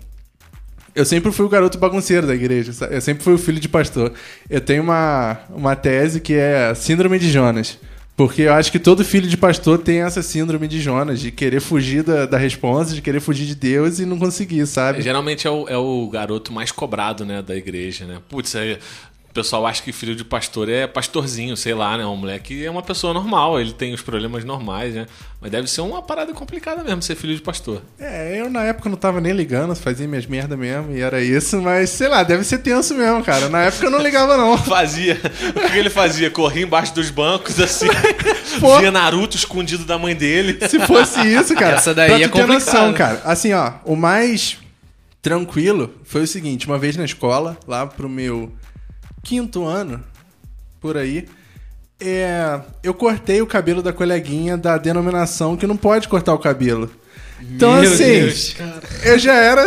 Eu 0.95 1.05
sempre 1.05 1.31
fui 1.31 1.45
o 1.45 1.51
garoto 1.51 1.77
bagunceiro 1.77 2.27
da 2.27 2.35
igreja. 2.35 2.73
Eu 2.91 3.03
sempre 3.03 3.23
fui 3.23 3.35
o 3.35 3.39
filho 3.39 3.61
de 3.61 3.69
pastor. 3.69 4.15
Eu 4.49 4.63
tenho 4.63 4.83
uma, 4.83 5.39
uma 5.51 5.77
tese 5.77 6.19
que 6.21 6.33
é 6.33 6.75
Síndrome 6.75 7.19
de 7.19 7.31
Jonas. 7.31 7.79
Porque 8.17 8.43
eu 8.43 8.55
acho 8.55 8.73
que 8.73 8.79
todo 8.79 9.05
filho 9.05 9.29
de 9.29 9.37
pastor 9.37 9.79
tem 9.79 10.01
essa 10.01 10.23
síndrome 10.23 10.67
de 10.67 10.81
Jonas, 10.81 11.21
de 11.21 11.31
querer 11.31 11.61
fugir 11.61 12.03
da, 12.03 12.25
da 12.25 12.39
resposta, 12.39 12.95
de 12.95 13.03
querer 13.03 13.21
fugir 13.21 13.45
de 13.45 13.55
Deus 13.55 13.99
e 13.99 14.07
não 14.07 14.19
conseguir, 14.19 14.67
sabe? 14.67 15.03
Geralmente 15.03 15.47
é 15.47 15.51
o, 15.51 15.69
é 15.69 15.77
o 15.77 16.09
garoto 16.09 16.51
mais 16.51 16.73
cobrado, 16.73 17.27
né, 17.27 17.43
da 17.43 17.55
igreja, 17.55 18.07
né? 18.07 18.19
Putz, 18.27 18.57
aí 18.57 18.75
o 18.75 18.79
pessoal 19.37 19.67
acha 19.67 19.83
que 19.83 19.93
filho 19.93 20.17
de 20.17 20.25
pastor 20.25 20.67
é 20.69 20.87
pastorzinho, 20.87 21.55
sei 21.59 21.75
lá, 21.75 21.99
né? 21.99 22.07
Um 22.07 22.17
moleque 22.17 22.65
é 22.65 22.71
uma 22.71 22.83
pessoa 22.83 23.13
normal, 23.13 23.61
ele 23.61 23.73
tem 23.73 23.93
os 23.93 24.01
problemas 24.01 24.45
normais, 24.45 24.95
né? 24.95 25.07
Mas 25.39 25.51
deve 25.51 25.69
ser 25.69 25.83
uma 25.83 26.01
parada 26.01 26.33
complicada 26.33 26.83
mesmo 26.83 27.03
ser 27.03 27.15
filho 27.17 27.35
de 27.35 27.43
pastor. 27.43 27.83
É, 28.01 28.41
eu 28.41 28.49
na 28.49 28.65
época 28.65 28.89
não 28.89 28.97
tava 28.97 29.21
nem 29.21 29.33
ligando, 29.33 29.77
fazia 29.77 30.09
minhas 30.09 30.25
merda 30.25 30.57
mesmo 30.57 30.97
e 30.97 31.03
era 31.03 31.21
isso, 31.21 31.61
mas 31.61 31.91
sei 31.91 32.09
lá, 32.09 32.23
deve 32.23 32.45
ser 32.45 32.59
tenso 32.59 32.95
mesmo, 32.95 33.23
cara. 33.23 33.51
Na 33.51 33.65
época 33.65 33.85
eu 33.85 33.91
não 33.91 34.01
ligava, 34.01 34.39
não. 34.39 34.57
Fazia. 34.67 35.21
O 35.55 35.71
que 35.71 35.79
ele 35.79 35.91
fazia? 35.91 36.31
Corria 36.31 36.65
embaixo 36.65 36.95
dos 36.95 37.11
bancos, 37.11 37.61
assim. 37.61 37.87
Pô. 38.59 38.79
Via 38.79 38.91
Naruto 38.91 39.37
escondido 39.37 39.85
da 39.85 39.99
mãe 39.99 40.15
dele. 40.15 40.59
Se 40.67 40.81
fosse 40.81 41.21
isso, 41.21 41.55
cara. 41.55 41.77
Essa 41.77 41.95
daí 41.95 42.09
pra 42.09 42.17
é 42.17 42.21
ter 42.21 42.29
complicado. 42.31 42.55
noção, 42.55 42.95
cara. 42.95 43.21
Assim, 43.25 43.53
ó, 43.53 43.75
o 43.85 43.95
mais 43.95 44.59
tranquilo 45.21 45.95
foi 46.05 46.23
o 46.23 46.27
seguinte: 46.27 46.67
uma 46.67 46.79
vez 46.79 46.97
na 46.97 47.05
escola, 47.05 47.59
lá 47.67 47.87
pro 47.87 48.09
meu 48.09 48.51
quinto 49.27 49.65
ano, 49.65 50.03
por 50.81 50.97
aí, 50.97 51.27
É, 51.99 52.61
eu 52.83 52.93
cortei 52.95 53.41
o 53.41 53.47
cabelo 53.47 53.83
da 53.83 53.91
coleguinha 53.93 54.57
da 54.57 54.77
denominação 54.79 55.57
que 55.57 55.67
não 55.67 55.77
pode 55.79 56.07
cortar 56.09 56.35
o 56.35 56.39
cabelo. 56.39 56.91
Então, 57.41 57.73
Meu 57.81 57.91
assim, 57.91 58.05
Deus. 58.05 58.55
eu 59.03 59.19
já 59.19 59.33
era 59.35 59.67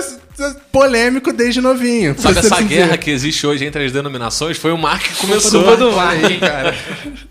polêmico 0.72 1.34
desde 1.34 1.60
novinho. 1.60 2.16
Sabe 2.20 2.38
essa 2.40 2.62
guerra 2.62 2.98
que 2.98 3.10
existe 3.10 3.46
hoje 3.48 3.66
entre 3.66 3.84
as 3.84 3.92
denominações? 3.92 4.58
Foi 4.58 4.72
o 4.72 4.78
Mark 4.78 5.02
que 5.04 5.16
começou. 5.16 5.64
Culpa 5.64 5.78
do 5.78 5.92
Mark, 5.92 6.24
hein? 6.24 6.40
cara. 6.40 6.76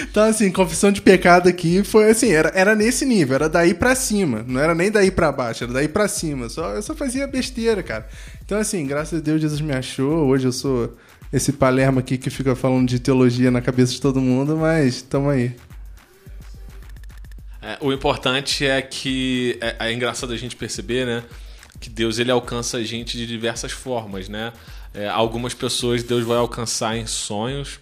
Então, 0.00 0.24
assim, 0.24 0.50
confissão 0.50 0.90
de 0.90 1.02
pecado 1.02 1.46
aqui 1.46 1.84
foi 1.84 2.10
assim, 2.10 2.32
era, 2.32 2.50
era 2.54 2.74
nesse 2.74 3.04
nível, 3.04 3.34
era 3.34 3.48
daí 3.50 3.74
pra 3.74 3.94
cima. 3.94 4.42
Não 4.48 4.58
era 4.58 4.74
nem 4.74 4.90
daí 4.90 5.10
pra 5.10 5.30
baixo, 5.30 5.64
era 5.64 5.74
daí 5.74 5.86
pra 5.88 6.08
cima. 6.08 6.48
Só, 6.48 6.70
eu 6.70 6.82
só 6.82 6.94
fazia 6.94 7.26
besteira, 7.26 7.82
cara. 7.82 8.08
Então, 8.44 8.58
assim, 8.58 8.86
graças 8.86 9.18
a 9.18 9.22
Deus, 9.22 9.42
Jesus 9.42 9.60
me 9.60 9.74
achou. 9.74 10.26
Hoje 10.26 10.46
eu 10.46 10.52
sou 10.52 10.96
esse 11.32 11.52
Palermo 11.52 12.00
aqui 12.00 12.16
que 12.16 12.30
fica 12.30 12.54
falando 12.54 12.88
de 12.88 12.98
teologia 12.98 13.50
na 13.50 13.60
cabeça 13.60 13.92
de 13.92 14.00
todo 14.00 14.20
mundo, 14.20 14.56
mas 14.56 15.02
tamo 15.02 15.30
aí. 15.30 15.54
É, 17.60 17.78
o 17.80 17.92
importante 17.92 18.66
é 18.66 18.82
que 18.82 19.58
é, 19.60 19.88
é 19.88 19.92
engraçado 19.92 20.32
a 20.32 20.36
gente 20.36 20.54
perceber, 20.54 21.06
né? 21.06 21.24
Que 21.80 21.88
Deus 21.88 22.18
ele 22.18 22.30
alcança 22.30 22.76
a 22.76 22.84
gente 22.84 23.16
de 23.16 23.26
diversas 23.26 23.72
formas, 23.72 24.28
né? 24.28 24.52
É, 24.92 25.08
algumas 25.08 25.54
pessoas 25.54 26.02
Deus 26.02 26.24
vai 26.24 26.36
alcançar 26.36 26.96
em 26.96 27.06
sonhos, 27.06 27.80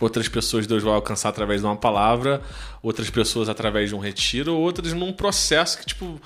outras 0.00 0.28
pessoas 0.28 0.66
Deus 0.66 0.82
vai 0.82 0.92
alcançar 0.92 1.28
através 1.28 1.60
de 1.60 1.66
uma 1.66 1.76
palavra, 1.76 2.42
outras 2.82 3.08
pessoas 3.08 3.48
através 3.48 3.88
de 3.88 3.94
um 3.94 3.98
retiro, 3.98 4.54
outras 4.54 4.92
num 4.92 5.12
processo 5.12 5.78
que 5.78 5.86
tipo 5.86 6.20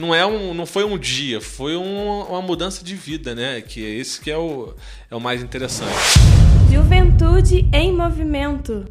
não 0.00 0.14
é 0.14 0.24
um, 0.26 0.54
não 0.54 0.64
foi 0.66 0.82
um 0.84 0.98
dia, 0.98 1.40
foi 1.40 1.76
um- 1.76 2.22
uma 2.22 2.42
mudança 2.42 2.82
de 2.82 2.94
vida, 2.96 3.34
né? 3.34 3.60
Que 3.60 3.84
é 3.84 3.88
esse 3.90 4.20
que 4.20 4.30
é 4.30 4.36
o, 4.36 4.74
é 5.10 5.14
o 5.14 5.20
mais 5.20 5.42
interessante. 5.42 5.92
Juventude 6.72 7.68
em 7.72 7.92
movimento. 7.92 8.86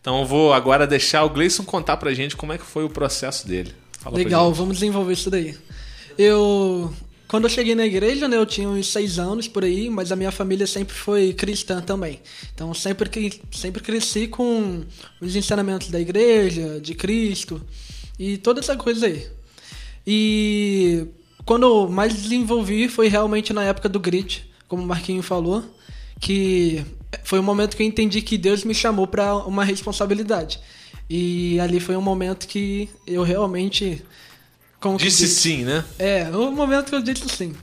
Então 0.00 0.20
eu 0.20 0.26
vou 0.26 0.52
agora 0.52 0.86
deixar 0.86 1.24
o 1.24 1.30
Gleison 1.30 1.64
contar 1.64 1.96
pra 1.96 2.14
gente 2.14 2.36
como 2.36 2.52
é 2.52 2.58
que 2.58 2.64
foi 2.64 2.84
o 2.84 2.90
processo 2.90 3.46
dele. 3.46 3.72
Fala 3.98 4.14
pra 4.14 4.24
Legal, 4.24 4.52
vamos 4.52 4.78
desenvolver 4.78 5.12
isso 5.12 5.30
daí. 5.30 5.56
Eu. 6.16 6.92
Quando 7.28 7.44
eu 7.44 7.50
cheguei 7.50 7.76
na 7.76 7.86
igreja, 7.86 8.26
né, 8.26 8.36
eu 8.36 8.44
tinha 8.46 8.68
uns 8.68 8.88
seis 8.88 9.16
anos 9.16 9.46
por 9.46 9.62
aí, 9.62 9.88
mas 9.88 10.10
a 10.10 10.16
minha 10.16 10.32
família 10.32 10.66
sempre 10.66 10.94
foi 10.94 11.32
cristã 11.32 11.80
também. 11.80 12.20
Então 12.52 12.74
sempre, 12.74 13.08
que- 13.08 13.40
sempre 13.52 13.80
cresci 13.82 14.26
com 14.26 14.82
os 15.20 15.36
ensinamentos 15.36 15.88
da 15.90 16.00
igreja, 16.00 16.80
de 16.80 16.92
Cristo 16.94 17.64
e 18.20 18.36
toda 18.36 18.60
essa 18.60 18.76
coisa 18.76 19.06
aí. 19.06 19.26
E 20.06 21.06
quando 21.46 21.62
eu 21.62 21.88
mais 21.88 22.12
desenvolvi 22.12 22.86
foi 22.86 23.08
realmente 23.08 23.50
na 23.54 23.64
época 23.64 23.88
do 23.88 23.98
grit, 23.98 24.52
como 24.68 24.82
o 24.82 24.86
Marquinho 24.86 25.22
falou, 25.22 25.64
que 26.20 26.84
foi 27.24 27.38
o 27.38 27.42
momento 27.42 27.74
que 27.74 27.82
eu 27.82 27.86
entendi 27.86 28.20
que 28.20 28.36
Deus 28.36 28.62
me 28.62 28.74
chamou 28.74 29.06
para 29.06 29.34
uma 29.36 29.64
responsabilidade. 29.64 30.60
E 31.08 31.58
ali 31.60 31.80
foi 31.80 31.96
um 31.96 32.02
momento 32.02 32.46
que 32.46 32.90
eu 33.06 33.22
realmente 33.22 34.04
Disse 34.98 35.26
sim, 35.26 35.64
né? 35.64 35.82
É, 35.98 36.28
o 36.28 36.52
momento 36.52 36.90
que 36.90 36.94
eu 36.94 37.02
disse 37.02 37.26
sim. 37.26 37.54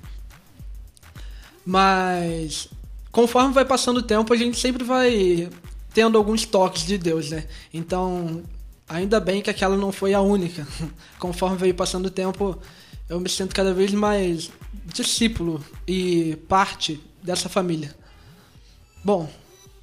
Mas 1.63 2.67
conforme 3.11 3.53
vai 3.53 3.63
passando 3.63 3.97
o 3.97 4.03
tempo, 4.03 4.33
a 4.33 4.37
gente 4.37 4.59
sempre 4.59 4.83
vai 4.83 5.49
tendo 5.93 6.17
alguns 6.17 6.45
toques 6.45 6.83
de 6.83 6.97
Deus, 6.97 7.29
né? 7.29 7.45
Então, 7.71 8.43
ainda 8.87 9.19
bem 9.19 9.41
que 9.41 9.49
aquela 9.49 9.75
não 9.77 9.91
foi 9.91 10.13
a 10.13 10.21
única. 10.21 10.67
Conforme 11.19 11.57
veio 11.57 11.73
passando 11.75 12.05
o 12.07 12.11
tempo, 12.11 12.57
eu 13.09 13.19
me 13.19 13.29
sinto 13.29 13.53
cada 13.55 13.73
vez 13.73 13.91
mais 13.93 14.49
discípulo 14.85 15.63
e 15.87 16.37
parte 16.47 16.99
dessa 17.21 17.49
família. 17.49 17.93
Bom, 19.03 19.29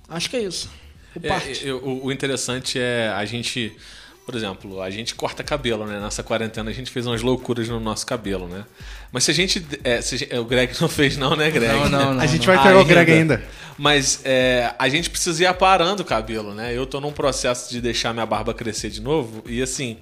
acho 0.08 0.28
que 0.30 0.36
é 0.36 0.42
isso. 0.42 0.70
O 1.16 1.20
É, 1.26 1.52
eu- 1.62 2.00
o 2.04 2.10
interessante 2.12 2.78
é 2.78 3.08
a 3.08 3.24
gente, 3.24 3.76
por 4.24 4.34
exemplo, 4.34 4.80
a 4.80 4.88
gente 4.88 5.14
corta 5.14 5.44
cabelo, 5.44 5.86
né? 5.86 6.00
Nessa 6.00 6.22
quarentena 6.22 6.70
a 6.70 6.72
gente 6.72 6.90
fez 6.90 7.06
umas 7.06 7.20
loucuras 7.20 7.68
no 7.68 7.78
nosso 7.78 8.06
cabelo, 8.06 8.48
né? 8.48 8.64
Mas 9.12 9.24
se 9.24 9.30
a 9.30 9.34
gente. 9.34 9.64
é, 9.84 10.00
se 10.00 10.14
a 10.14 10.18
gente- 10.18 10.34
o 10.34 10.44
Greg 10.44 10.74
não 10.80 10.88
fez, 10.88 11.16
não, 11.16 11.36
né, 11.36 11.50
Greg? 11.50 11.74
Não, 11.74 11.88
não, 11.88 12.14
não. 12.14 12.20
a 12.20 12.26
gente 12.26 12.46
não. 12.46 12.54
vai 12.54 12.64
pegar 12.64 12.80
o. 12.80 12.84
Greg 12.84 13.12
ainda. 13.12 13.42
Mas 13.76 14.20
é, 14.24 14.72
a 14.78 14.88
gente 14.88 15.10
precisa 15.10 15.42
ir 15.42 15.46
aparando 15.46 16.02
o 16.02 16.04
cabelo, 16.06 16.54
né? 16.54 16.74
Eu 16.74 16.86
tô 16.86 17.00
num 17.00 17.12
processo 17.12 17.70
de 17.70 17.80
deixar 17.80 18.12
minha 18.14 18.24
barba 18.24 18.54
crescer 18.54 18.88
de 18.88 19.00
novo. 19.02 19.42
E 19.46 19.60
assim, 19.60 19.98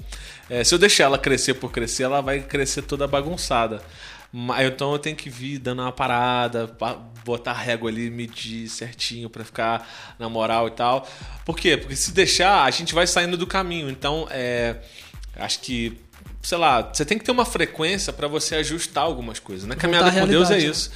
é, 0.49 0.63
se 0.63 0.75
eu 0.75 0.79
deixar 0.79 1.05
ela 1.05 1.19
crescer 1.19 1.55
por 1.55 1.73
crescer, 1.73 2.05
ela 2.05 2.21
vai 2.21 2.41
crescer 2.41 2.83
toda 2.83 3.09
bagunçada. 3.09 3.83
Então 4.35 4.93
eu 4.93 4.99
tenho 4.99 5.15
que 5.15 5.29
vir 5.29 5.59
dando 5.59 5.83
uma 5.83 5.93
parada, 5.93 6.67
pa- 6.69 6.99
botar 7.25 7.51
a 7.51 7.55
régua 7.55 7.91
ali, 7.91 8.09
medir 8.11 8.67
certinho 8.69 9.29
pra 9.29 9.45
ficar 9.45 9.87
na 10.19 10.29
moral 10.29 10.69
e 10.69 10.71
tal. 10.71 11.07
Por 11.45 11.57
quê? 11.57 11.77
Porque 11.77 11.95
se 11.95 12.13
deixar, 12.13 12.65
a 12.65 12.71
gente 12.71 12.95
vai 12.95 13.07
saindo 13.07 13.37
do 13.37 13.47
caminho. 13.47 13.91
Então, 13.91 14.27
é, 14.31 14.77
acho 15.37 15.61
que, 15.61 15.99
sei 16.43 16.57
lá, 16.57 16.81
você 16.83 17.05
tem 17.05 17.19
que 17.19 17.25
ter 17.25 17.31
uma 17.31 17.45
frequência 17.45 18.11
pra 18.13 18.27
você 18.27 18.55
ajustar 18.57 19.05
algumas 19.05 19.39
coisas. 19.39 19.67
Na 19.69 19.77
caminhada 19.77 20.09
à 20.09 20.21
com 20.21 20.27
Deus 20.27 20.51
é 20.51 20.57
né? 20.57 20.65
isso. 20.65 20.91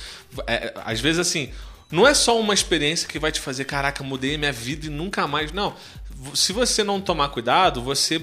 É, 0.46 0.72
às 0.84 0.98
vezes, 1.00 1.18
assim, 1.18 1.52
não 1.90 2.06
é 2.06 2.14
só 2.14 2.40
uma 2.40 2.54
experiência 2.54 3.06
que 3.06 3.18
vai 3.18 3.30
te 3.30 3.40
fazer, 3.40 3.64
caraca, 3.66 4.02
mudei 4.02 4.38
minha 4.38 4.52
vida 4.52 4.86
e 4.86 4.88
nunca 4.88 5.26
mais. 5.26 5.52
Não. 5.52 5.74
Se 6.34 6.52
você 6.52 6.82
não 6.82 7.00
tomar 7.00 7.28
cuidado, 7.28 7.82
você, 7.82 8.20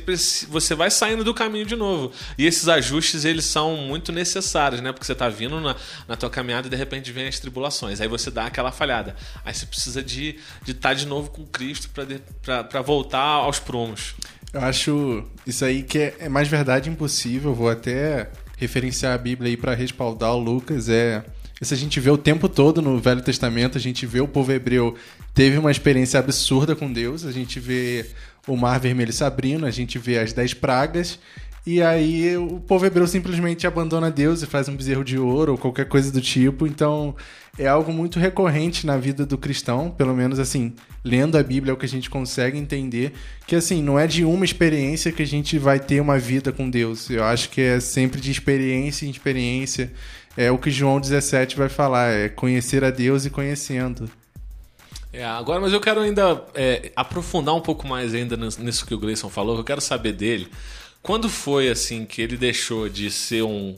você 0.48 0.76
vai 0.76 0.90
saindo 0.90 1.24
do 1.24 1.34
caminho 1.34 1.66
de 1.66 1.76
novo. 1.76 2.12
E 2.38 2.46
esses 2.46 2.68
ajustes, 2.68 3.26
eles 3.26 3.46
são 3.46 3.78
muito 3.78 4.12
necessários, 4.12 4.82
né? 4.82 4.92
Porque 4.92 5.06
você 5.06 5.14
tá 5.14 5.30
vindo 5.30 5.60
na, 5.62 5.76
na 6.08 6.16
tua 6.16 6.30
caminhada 6.30 6.68
e 6.68 6.70
de 6.70 6.76
repente 6.76 7.12
vem 7.12 7.28
as 7.28 7.40
tribulações. 7.40 8.02
Aí 8.02 8.08
você 8.08 8.32
dá 8.32 8.46
aquela 8.46 8.72
falhada. 8.72 9.16
Aí 9.46 9.54
você 9.54 9.66
precisa 9.66 10.02
de 10.02 10.40
estar 10.62 10.64
de 10.66 10.74
tá 10.74 10.94
de 10.94 11.06
novo 11.06 11.30
com 11.30 11.46
Cristo 11.46 11.90
para 12.42 12.82
voltar 12.82 13.20
aos 13.20 13.60
prumos. 13.60 14.16
Eu 14.52 14.62
acho 14.62 15.26
isso 15.46 15.66
aí 15.66 15.84
que 15.84 15.98
é, 15.98 16.16
é 16.20 16.30
mais 16.30 16.48
verdade 16.48 16.90
impossível. 16.90 17.54
Vou 17.54 17.70
até 17.70 18.30
referenciar 18.58 19.14
a 19.14 19.18
Bíblia 19.18 19.50
aí 19.50 19.58
para 19.58 19.74
respaldar 19.74 20.34
o 20.34 20.40
Lucas. 20.40 20.90
É 20.90 21.24
isso 21.64 21.74
a 21.74 21.78
gente 21.78 22.00
vê 22.00 22.10
o 22.10 22.18
tempo 22.18 22.48
todo 22.48 22.82
no 22.82 23.00
Velho 23.00 23.22
Testamento. 23.22 23.78
A 23.78 23.82
gente 23.82 24.06
vê 24.06 24.22
o 24.22 24.28
povo 24.28 24.52
hebreu 24.52 24.96
teve 25.34 25.58
uma 25.58 25.72
experiência 25.72 26.20
absurda 26.20 26.76
com 26.76 26.92
Deus. 26.92 27.26
A 27.26 27.32
gente 27.32 27.60
vê 27.60 28.06
o 28.48 28.56
Mar 28.56 28.80
Vermelho 28.80 29.12
se 29.12 29.24
abrindo, 29.24 29.66
a 29.66 29.72
gente 29.72 29.98
vê 29.98 30.20
as 30.20 30.32
dez 30.32 30.54
pragas. 30.54 31.20
E 31.66 31.82
aí 31.82 32.36
o 32.36 32.60
povo 32.60 32.86
hebreu 32.86 33.08
simplesmente 33.08 33.66
abandona 33.66 34.12
Deus 34.12 34.42
e 34.42 34.46
faz 34.46 34.68
um 34.68 34.76
bezerro 34.76 35.04
de 35.04 35.18
ouro 35.18 35.54
ou 35.54 35.58
qualquer 35.58 35.88
coisa 35.88 36.12
do 36.12 36.20
tipo. 36.20 36.68
Então 36.68 37.16
é 37.58 37.68
algo 37.68 37.94
muito 37.94 38.20
recorrente 38.20 38.86
na 38.86 38.98
vida 38.98 39.26
do 39.26 39.38
cristão, 39.38 39.90
pelo 39.90 40.14
menos 40.14 40.40
assim, 40.40 40.74
lendo 41.06 41.38
a 41.38 41.44
Bíblia 41.44 41.72
é 41.72 41.74
o 41.74 41.78
que 41.78 41.86
a 41.86 41.90
gente 41.90 42.10
consegue 42.10 42.58
entender, 42.58 43.14
que 43.48 43.56
assim, 43.56 43.82
não 43.82 43.98
é 43.98 44.08
de 44.08 44.26
uma 44.26 44.44
experiência 44.44 45.12
que 45.12 45.22
a 45.22 45.28
gente 45.28 45.58
vai 45.58 45.80
ter 45.80 46.02
uma 46.02 46.20
vida 46.20 46.52
com 46.52 46.70
Deus. 46.70 47.10
Eu 47.10 47.24
acho 47.24 47.50
que 47.50 47.62
é 47.62 47.80
sempre 47.80 48.20
de 48.20 48.32
experiência 48.32 49.06
em 49.06 49.10
experiência. 49.10 49.90
É 50.36 50.52
o 50.52 50.58
que 50.58 50.72
João 50.72 51.00
17 51.00 51.56
vai 51.56 51.70
falar, 51.70 52.12
é 52.12 52.30
conhecer 52.30 52.84
a 52.84 52.90
Deus 52.90 53.26
e 53.26 53.30
conhecendo. 53.30 54.10
É, 55.12 55.24
agora, 55.24 55.62
mas 55.62 55.72
eu 55.72 55.80
quero 55.80 56.02
ainda 56.02 56.44
é, 56.56 56.92
aprofundar 56.96 57.54
um 57.54 57.62
pouco 57.62 57.88
mais 57.88 58.16
ainda 58.16 58.36
nis- 58.36 58.58
nisso 58.58 58.86
que 58.86 58.96
o 58.96 58.98
Gleison 59.00 59.30
falou. 59.30 59.58
Eu 59.58 59.64
quero 59.64 59.80
saber 59.80 60.14
dele. 60.14 60.48
Quando 61.04 61.30
foi 61.30 61.70
assim 61.70 62.04
que 62.06 62.20
ele 62.20 62.36
deixou 62.36 62.90
de 62.90 63.12
ser 63.12 63.44
um, 63.44 63.78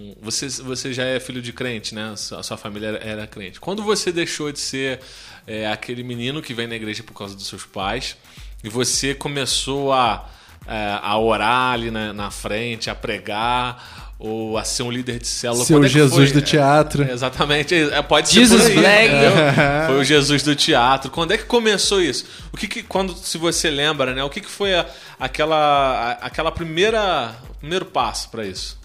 um- 0.00 0.14
você, 0.22 0.48
você 0.48 0.90
já 0.94 1.04
é 1.04 1.20
filho 1.20 1.42
de 1.42 1.52
crente, 1.52 1.94
né? 1.94 2.12
A 2.12 2.42
sua 2.42 2.56
família 2.56 2.88
era, 2.88 2.98
era 2.98 3.26
crente. 3.26 3.60
Quando 3.60 3.82
você 3.82 4.10
deixou 4.10 4.50
de 4.50 4.58
ser 4.60 5.00
é, 5.46 5.66
aquele 5.70 6.02
menino 6.02 6.40
que 6.40 6.54
vem 6.54 6.66
na 6.66 6.76
igreja 6.76 7.02
por 7.02 7.12
causa 7.12 7.34
dos 7.34 7.46
seus 7.46 7.66
pais 7.66 8.16
e 8.62 8.68
você 8.70 9.14
começou 9.14 9.92
a, 9.92 10.30
é, 10.66 10.98
a 11.02 11.18
orar 11.18 11.72
ali 11.74 11.90
na, 11.90 12.14
na 12.14 12.30
frente, 12.30 12.88
a 12.88 12.94
pregar 12.94 14.13
ou 14.26 14.56
a 14.56 14.64
ser 14.64 14.82
um 14.82 14.90
líder 14.90 15.18
de 15.18 15.26
célula? 15.26 15.64
Ser 15.64 15.74
o 15.74 15.76
quando 15.76 15.84
é 15.84 15.88
Jesus 15.88 16.30
foi? 16.30 16.40
do 16.40 16.44
teatro. 16.46 17.02
É, 17.04 17.12
exatamente, 17.12 17.74
é, 17.74 18.00
pode 18.02 18.28
ser 18.28 18.34
Jesus 18.36 18.70
por 18.72 18.84
aí? 18.84 19.08
Foi 19.86 19.96
o 20.00 20.04
Jesus 20.04 20.42
do 20.42 20.54
teatro. 20.56 21.10
Quando 21.10 21.32
é 21.32 21.38
que 21.38 21.44
começou 21.44 22.00
isso? 22.00 22.24
O 22.52 22.56
que, 22.56 22.66
que 22.66 22.82
quando, 22.82 23.14
se 23.14 23.36
você 23.36 23.68
lembra, 23.70 24.14
né? 24.14 24.24
O 24.24 24.30
que, 24.30 24.40
que 24.40 24.48
foi 24.50 24.74
a- 24.74 24.86
aquela, 25.20 25.56
a- 25.56 26.26
aquela 26.26 26.50
primeira, 26.50 27.34
o 27.50 27.54
primeiro 27.58 27.84
passo 27.84 28.30
para 28.30 28.46
isso? 28.46 28.78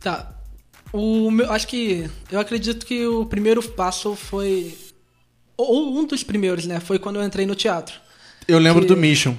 Tá. 0.00 0.30
O 0.92 1.30
meu, 1.30 1.50
acho 1.52 1.66
que. 1.66 2.08
Eu 2.30 2.40
acredito 2.40 2.84
que 2.86 3.06
o 3.06 3.24
primeiro 3.26 3.62
passo 3.62 4.14
foi. 4.16 4.76
Ou 5.56 5.98
um 5.98 6.04
dos 6.06 6.22
primeiros, 6.22 6.66
né? 6.66 6.80
Foi 6.80 6.98
quando 6.98 7.16
eu 7.16 7.24
entrei 7.24 7.46
no 7.46 7.54
teatro. 7.54 7.94
Eu 8.48 8.58
lembro 8.58 8.82
Que- 8.82 8.88
do 8.88 8.96
Mission. 8.96 9.34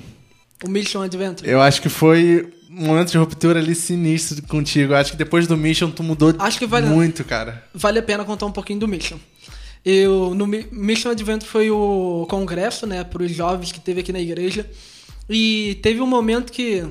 O 0.64 0.70
Mission 0.70 1.02
Adventure. 1.02 1.50
Eu 1.50 1.62
acho 1.62 1.82
que 1.82 1.90
foi 1.90 2.54
um 2.74 2.86
momento 2.88 3.12
de 3.12 3.18
ruptura 3.18 3.60
ali 3.60 3.76
sinistro 3.76 4.42
contigo. 4.44 4.94
Acho 4.94 5.12
que 5.12 5.18
depois 5.18 5.48
do 5.48 5.58
Mission 5.58 5.92
tu 5.92 6.04
mudou 6.04 6.34
Acho 6.40 6.58
que 6.60 6.66
vale- 6.66 6.88
muito, 6.88 7.24
cara. 7.24 7.64
Vale 7.74 8.00
a 8.00 8.04
pena 8.04 8.24
contar 8.24 8.46
um 8.46 8.52
pouquinho 8.52 8.80
do 8.80 8.88
Mission. 8.88 9.18
Eu, 9.84 10.34
no 10.36 10.46
Mi- 10.48 10.68
Mission 10.72 11.10
Adventure 11.12 11.50
foi 11.50 11.72
o 11.72 12.26
congresso, 12.30 12.86
né? 12.86 13.04
Para 13.04 13.24
os 13.24 13.32
jovens 13.32 13.72
que 13.72 13.80
teve 13.80 14.02
aqui 14.02 14.14
na 14.14 14.20
igreja. 14.20 14.70
E 15.30 15.80
teve 15.82 16.00
um 16.02 16.08
momento 16.08 16.52
que. 16.52 16.84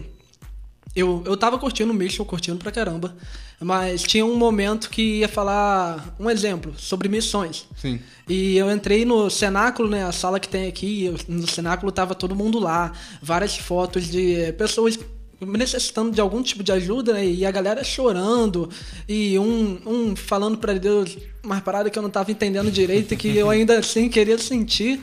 Eu, 0.95 1.23
eu 1.25 1.37
tava 1.37 1.57
curtindo 1.59 1.93
o 1.93 1.95
Mission, 1.95 2.25
curtindo 2.25 2.59
pra 2.59 2.73
caramba. 2.73 3.15
mas 3.61 4.03
tinha 4.03 4.25
um 4.27 4.37
momento 4.37 4.91
que 4.91 5.19
ia 5.21 5.29
falar 5.29 6.17
um 6.19 6.29
exemplo 6.29 6.75
sobre 6.77 7.09
missões. 7.09 7.67
Sim. 7.77 8.01
E 8.29 8.57
eu 8.57 8.71
entrei 8.73 9.05
no 9.05 9.31
cenáculo, 9.31 9.89
né, 9.89 10.05
a 10.05 10.11
sala 10.13 10.41
que 10.41 10.49
tem 10.49 10.67
aqui, 10.67 11.15
no 11.29 11.47
cenáculo 11.47 11.93
tava 11.93 12.15
todo 12.15 12.35
mundo 12.35 12.59
lá, 12.59 12.91
várias 13.23 13.57
fotos 13.57 14.09
de 14.11 14.53
pessoas 14.55 14.99
necessitando 15.41 16.13
de 16.13 16.21
algum 16.21 16.43
tipo 16.43 16.63
de 16.63 16.73
ajuda, 16.73 17.15
né, 17.15 17.27
e 17.27 17.47
a 17.47 17.51
galera 17.51 17.83
chorando, 17.83 18.69
e 19.09 19.39
um, 19.39 19.79
um 19.87 20.17
falando 20.17 20.59
pra 20.59 20.75
Deus 20.75 21.17
umas 21.43 21.61
paradas 21.61 21.91
que 21.91 21.99
eu 21.99 22.03
não 22.03 22.11
tava 22.11 22.31
entendendo 22.31 22.71
direito, 22.71 23.15
e 23.15 23.17
que 23.17 23.37
eu 23.37 23.49
ainda 23.49 23.79
assim 23.79 24.09
queria 24.09 24.39
sentir. 24.39 25.01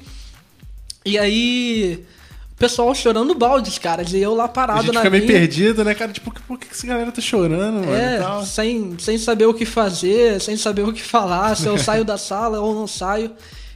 E 1.06 1.18
aí, 1.18 2.06
o 2.54 2.58
pessoal 2.58 2.94
chorando 2.94 3.34
baldes, 3.34 3.78
caras, 3.78 4.14
e 4.14 4.20
eu 4.20 4.36
lá 4.36 4.46
A 4.46 4.48
parado 4.48 4.84
gente 4.84 4.94
na 4.94 5.02
fica 5.02 5.10
meio 5.10 5.26
perdido, 5.26 5.84
né, 5.84 5.96
cara? 5.96 6.12
Tipo, 6.12 6.32
por 6.48 6.60
que 6.60 6.68
essa 6.72 6.86
galera 6.86 7.12
tá 7.12 7.22
chorando, 7.22 7.86
mano? 7.86 7.94
É, 7.94 8.46
sem, 8.46 8.98
sem 9.00 9.18
saber 9.18 9.46
o 9.46 9.54
que 9.54 9.66
fazer, 9.66 10.42
sem 10.42 10.58
saber 10.58 10.84
o 10.84 10.94
que 10.94 11.02
falar, 11.02 11.56
se 11.56 11.68
eu 11.68 11.78
saio 11.78 12.04
da 12.04 12.18
sala 12.18 12.60
ou 12.60 12.76
não 12.76 12.88
saio. 12.88 13.32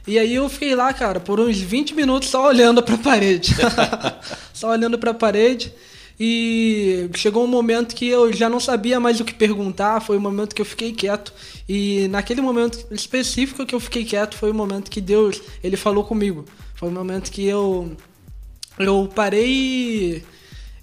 E 0.06 0.18
aí 0.18 0.34
eu 0.34 0.48
fiquei 0.48 0.74
lá, 0.74 0.92
cara, 0.92 1.20
por 1.20 1.38
uns 1.38 1.58
20 1.58 1.94
minutos 1.94 2.28
só 2.28 2.48
olhando 2.48 2.82
pra 2.82 2.98
parede. 2.98 3.54
só 4.52 4.70
olhando 4.70 4.98
pra 4.98 5.14
parede. 5.14 5.72
E 6.24 7.10
chegou 7.16 7.42
um 7.42 7.48
momento 7.48 7.96
que 7.96 8.06
eu 8.06 8.32
já 8.32 8.48
não 8.48 8.60
sabia 8.60 9.00
mais 9.00 9.18
o 9.18 9.24
que 9.24 9.34
perguntar, 9.34 10.00
foi 10.00 10.16
o 10.16 10.20
momento 10.20 10.54
que 10.54 10.62
eu 10.62 10.64
fiquei 10.64 10.92
quieto. 10.92 11.34
E 11.68 12.06
naquele 12.06 12.40
momento 12.40 12.86
específico 12.92 13.66
que 13.66 13.74
eu 13.74 13.80
fiquei 13.80 14.04
quieto, 14.04 14.36
foi 14.36 14.52
o 14.52 14.54
momento 14.54 14.88
que 14.88 15.00
Deus, 15.00 15.42
ele 15.64 15.76
falou 15.76 16.04
comigo. 16.04 16.44
Foi 16.76 16.90
o 16.90 16.92
momento 16.92 17.28
que 17.28 17.44
eu 17.44 17.96
eu 18.78 19.10
parei 19.12 20.22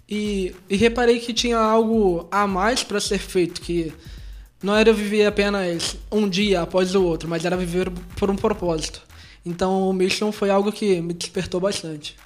e, 0.10 0.54
e 0.70 0.76
reparei 0.76 1.20
que 1.20 1.34
tinha 1.34 1.58
algo 1.58 2.28
a 2.30 2.46
mais 2.46 2.84
para 2.84 3.00
ser 3.00 3.20
feito, 3.20 3.62
que 3.62 3.94
não 4.62 4.76
era 4.76 4.92
viver 4.92 5.26
apenas 5.26 5.96
um 6.12 6.28
dia 6.28 6.64
após 6.64 6.94
o 6.96 7.02
outro, 7.02 7.30
mas 7.30 7.46
era 7.46 7.56
viver 7.56 7.90
por 8.18 8.30
um 8.30 8.36
propósito. 8.36 9.02
Então 9.46 9.90
o 9.90 9.94
Mission 9.94 10.34
foi 10.34 10.50
algo 10.50 10.70
que 10.70 11.02
me 11.02 11.14
despertou 11.14 11.62
bastante. 11.62 12.18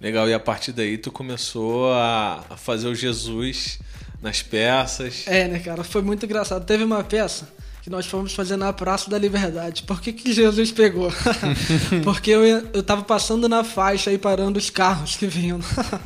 Legal, 0.00 0.28
e 0.28 0.34
a 0.34 0.38
partir 0.40 0.72
daí 0.72 0.96
tu 0.96 1.10
começou 1.10 1.92
a, 1.92 2.44
a 2.50 2.56
fazer 2.56 2.86
o 2.88 2.94
Jesus 2.94 3.78
nas 4.22 4.42
peças. 4.42 5.24
É, 5.26 5.48
né, 5.48 5.58
cara? 5.58 5.82
Foi 5.82 6.02
muito 6.02 6.24
engraçado. 6.24 6.64
Teve 6.64 6.84
uma 6.84 7.02
peça 7.02 7.48
que 7.82 7.90
nós 7.90 8.06
fomos 8.06 8.32
fazer 8.34 8.56
na 8.56 8.72
Praça 8.72 9.08
da 9.10 9.18
Liberdade. 9.18 9.82
Por 9.82 10.00
que, 10.00 10.12
que 10.12 10.32
Jesus 10.32 10.70
pegou? 10.70 11.10
Porque 12.04 12.30
eu, 12.30 12.44
eu 12.44 12.82
tava 12.82 13.02
passando 13.02 13.48
na 13.48 13.64
faixa 13.64 14.12
e 14.12 14.18
parando 14.18 14.58
os 14.58 14.70
carros 14.70 15.16
que 15.16 15.26
vinham. 15.26 15.58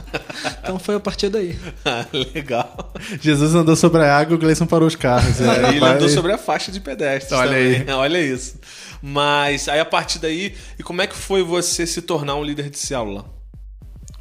então 0.63 0.79
foi 0.79 0.95
a 0.95 1.01
partir 1.01 1.29
daí. 1.29 1.59
Legal. 2.35 2.95
Jesus 3.21 3.55
andou 3.55 3.75
sobre 3.77 4.03
a 4.03 4.17
água 4.17 4.33
e 4.33 4.37
o 4.37 4.39
Gleison 4.39 4.65
parou 4.67 4.87
os 4.87 4.97
carros. 4.97 5.41
É, 5.41 5.69
Ele 5.69 5.81
vai- 5.81 5.97
andou 5.97 6.09
sobre 6.09 6.33
a 6.33 6.39
faixa 6.39 6.71
de 6.73 6.81
pedestres. 6.81 7.33
Olha 7.33 7.51
também. 7.51 7.81
aí. 7.83 7.91
Olha 7.91 8.19
isso. 8.23 8.59
Mas 9.03 9.69
aí 9.69 9.81
a 9.81 9.85
partir 9.85 10.19
daí, 10.19 10.55
e 10.79 10.83
como 10.83 11.03
é 11.03 11.07
que 11.07 11.17
foi 11.17 11.43
você 11.43 11.87
se 11.87 12.01
tornar 12.01 12.37
um 12.37 12.45
líder 12.45 12.71
de 12.71 12.79
célula? 12.79 13.42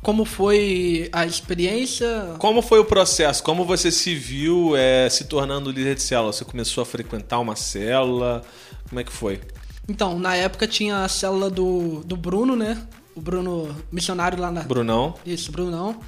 Como 0.01 0.25
foi 0.25 1.09
a 1.11 1.25
experiência? 1.27 2.35
Como 2.39 2.61
foi 2.63 2.79
o 2.79 2.85
processo? 2.85 3.43
Como 3.43 3.63
você 3.63 3.91
se 3.91 4.15
viu 4.15 4.75
é, 4.75 5.07
se 5.09 5.25
tornando 5.25 5.71
líder 5.71 5.93
de 5.95 6.01
célula? 6.01 6.33
Você 6.33 6.43
começou 6.43 6.81
a 6.81 6.85
frequentar 6.85 7.39
uma 7.39 7.55
célula? 7.55 8.41
Como 8.89 8.99
é 8.99 9.03
que 9.03 9.11
foi? 9.11 9.39
Então, 9.87 10.17
na 10.17 10.35
época 10.35 10.67
tinha 10.67 11.03
a 11.03 11.07
célula 11.07 11.51
do, 11.51 12.03
do 12.03 12.17
Bruno, 12.17 12.55
né? 12.55 12.81
O 13.15 13.21
Bruno, 13.21 13.75
missionário 13.91 14.39
lá 14.39 14.49
na. 14.49 14.61
Brunão? 14.61 15.13
Isso, 15.23 15.51
Brunão. 15.51 15.99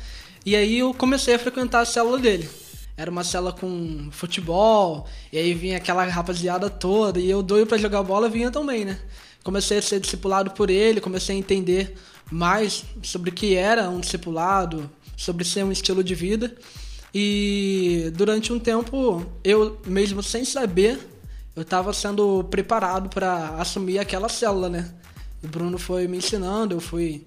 E 0.43 0.55
aí 0.55 0.79
eu 0.79 0.91
comecei 0.93 1.35
a 1.35 1.39
frequentar 1.39 1.81
a 1.81 1.85
célula 1.85 2.17
dele. 2.17 2.49
Era 2.97 3.11
uma 3.11 3.23
célula 3.23 3.53
com 3.53 4.09
futebol, 4.11 5.07
e 5.31 5.37
aí 5.37 5.53
vinha 5.53 5.77
aquela 5.77 6.03
rapaziada 6.05 6.69
toda, 6.69 7.19
e 7.19 7.29
eu 7.29 7.41
doido 7.41 7.67
pra 7.67 7.77
jogar 7.77 8.03
bola 8.03 8.29
vinha 8.29 8.51
também, 8.51 8.85
né? 8.85 8.99
Comecei 9.43 9.79
a 9.79 9.81
ser 9.81 9.99
discipulado 9.99 10.51
por 10.51 10.69
ele, 10.69 11.01
comecei 11.01 11.35
a 11.35 11.39
entender 11.39 11.95
mais 12.33 12.83
sobre 13.03 13.29
o 13.29 13.33
que 13.33 13.53
era 13.53 13.89
um 13.89 13.99
discipulado, 13.99 14.89
sobre 15.15 15.45
ser 15.45 15.63
um 15.63 15.71
estilo 15.71 16.03
de 16.03 16.15
vida. 16.15 16.55
E 17.13 18.11
durante 18.15 18.51
um 18.51 18.59
tempo, 18.59 19.23
eu 19.43 19.79
mesmo 19.85 20.23
sem 20.23 20.43
saber, 20.43 20.99
eu 21.55 21.61
estava 21.61 21.93
sendo 21.93 22.43
preparado 22.45 23.07
para 23.07 23.49
assumir 23.59 23.99
aquela 23.99 24.27
célula, 24.27 24.67
né? 24.67 24.91
O 25.43 25.47
Bruno 25.47 25.77
foi 25.77 26.07
me 26.07 26.17
ensinando, 26.17 26.73
eu 26.75 26.79
fui 26.81 27.23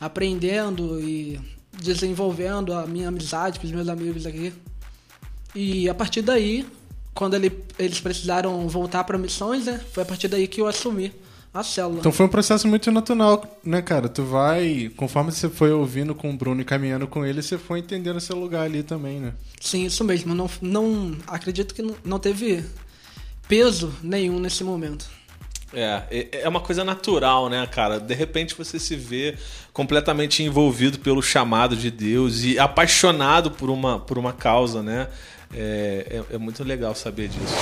aprendendo 0.00 1.00
e 1.00 1.40
desenvolvendo 1.82 2.72
a 2.72 2.86
minha 2.86 3.08
amizade 3.08 3.58
com 3.58 3.66
os 3.66 3.72
meus 3.72 3.88
amigos 3.88 4.24
aqui. 4.24 4.52
E 5.52 5.88
a 5.88 5.94
partir 5.94 6.22
daí, 6.22 6.64
quando 7.12 7.34
ele- 7.34 7.64
eles 7.76 8.00
precisaram 8.00 8.68
voltar 8.68 9.02
para 9.02 9.18
missões, 9.18 9.64
né? 9.66 9.80
Foi 9.92 10.04
a 10.04 10.06
partir 10.06 10.28
daí 10.28 10.46
que 10.46 10.60
eu 10.60 10.68
assumi 10.68 11.12
a 11.54 11.62
célula. 11.62 12.00
Então 12.00 12.10
foi 12.10 12.26
um 12.26 12.28
processo 12.28 12.66
muito 12.66 12.90
natural, 12.90 13.44
né, 13.64 13.80
cara? 13.80 14.08
Tu 14.08 14.24
vai, 14.24 14.90
conforme 14.96 15.30
você 15.30 15.48
foi 15.48 15.72
ouvindo 15.72 16.14
com 16.14 16.30
o 16.30 16.36
Bruno 16.36 16.60
e 16.60 16.64
caminhando 16.64 17.06
com 17.06 17.24
ele, 17.24 17.40
você 17.40 17.56
foi 17.56 17.78
entendendo 17.78 18.20
seu 18.20 18.36
lugar 18.36 18.62
ali 18.64 18.82
também, 18.82 19.20
né? 19.20 19.32
Sim, 19.60 19.84
isso 19.86 20.02
mesmo. 20.02 20.34
Não, 20.34 20.50
não 20.60 21.16
acredito 21.28 21.72
que 21.74 21.80
não, 21.82 21.94
não 22.04 22.18
teve 22.18 22.64
peso 23.48 23.94
nenhum 24.02 24.40
nesse 24.40 24.64
momento. 24.64 25.06
É, 25.72 26.02
é- 26.10 26.42
é 26.42 26.48
uma 26.48 26.60
coisa 26.60 26.84
natural, 26.84 27.48
né, 27.48 27.66
cara? 27.66 27.98
De 27.98 28.14
repente 28.14 28.54
você 28.56 28.78
se 28.78 28.94
vê 28.96 29.36
completamente 29.72 30.42
envolvido 30.42 30.98
pelo 30.98 31.20
chamado 31.22 31.74
de 31.76 31.90
Deus 31.90 32.42
e 32.44 32.58
apaixonado 32.58 33.50
por 33.50 33.70
uma, 33.70 33.98
por 33.98 34.18
uma 34.18 34.32
causa, 34.32 34.82
né? 34.82 35.08
É, 35.52 36.22
é- 36.30 36.34
é 36.34 36.38
muito 36.38 36.62
legal 36.64 36.94
saber 36.94 37.28
disso. 37.28 37.54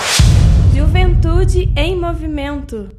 Juventude 0.75 1.73
em 1.77 1.97
movimento. 1.99 2.91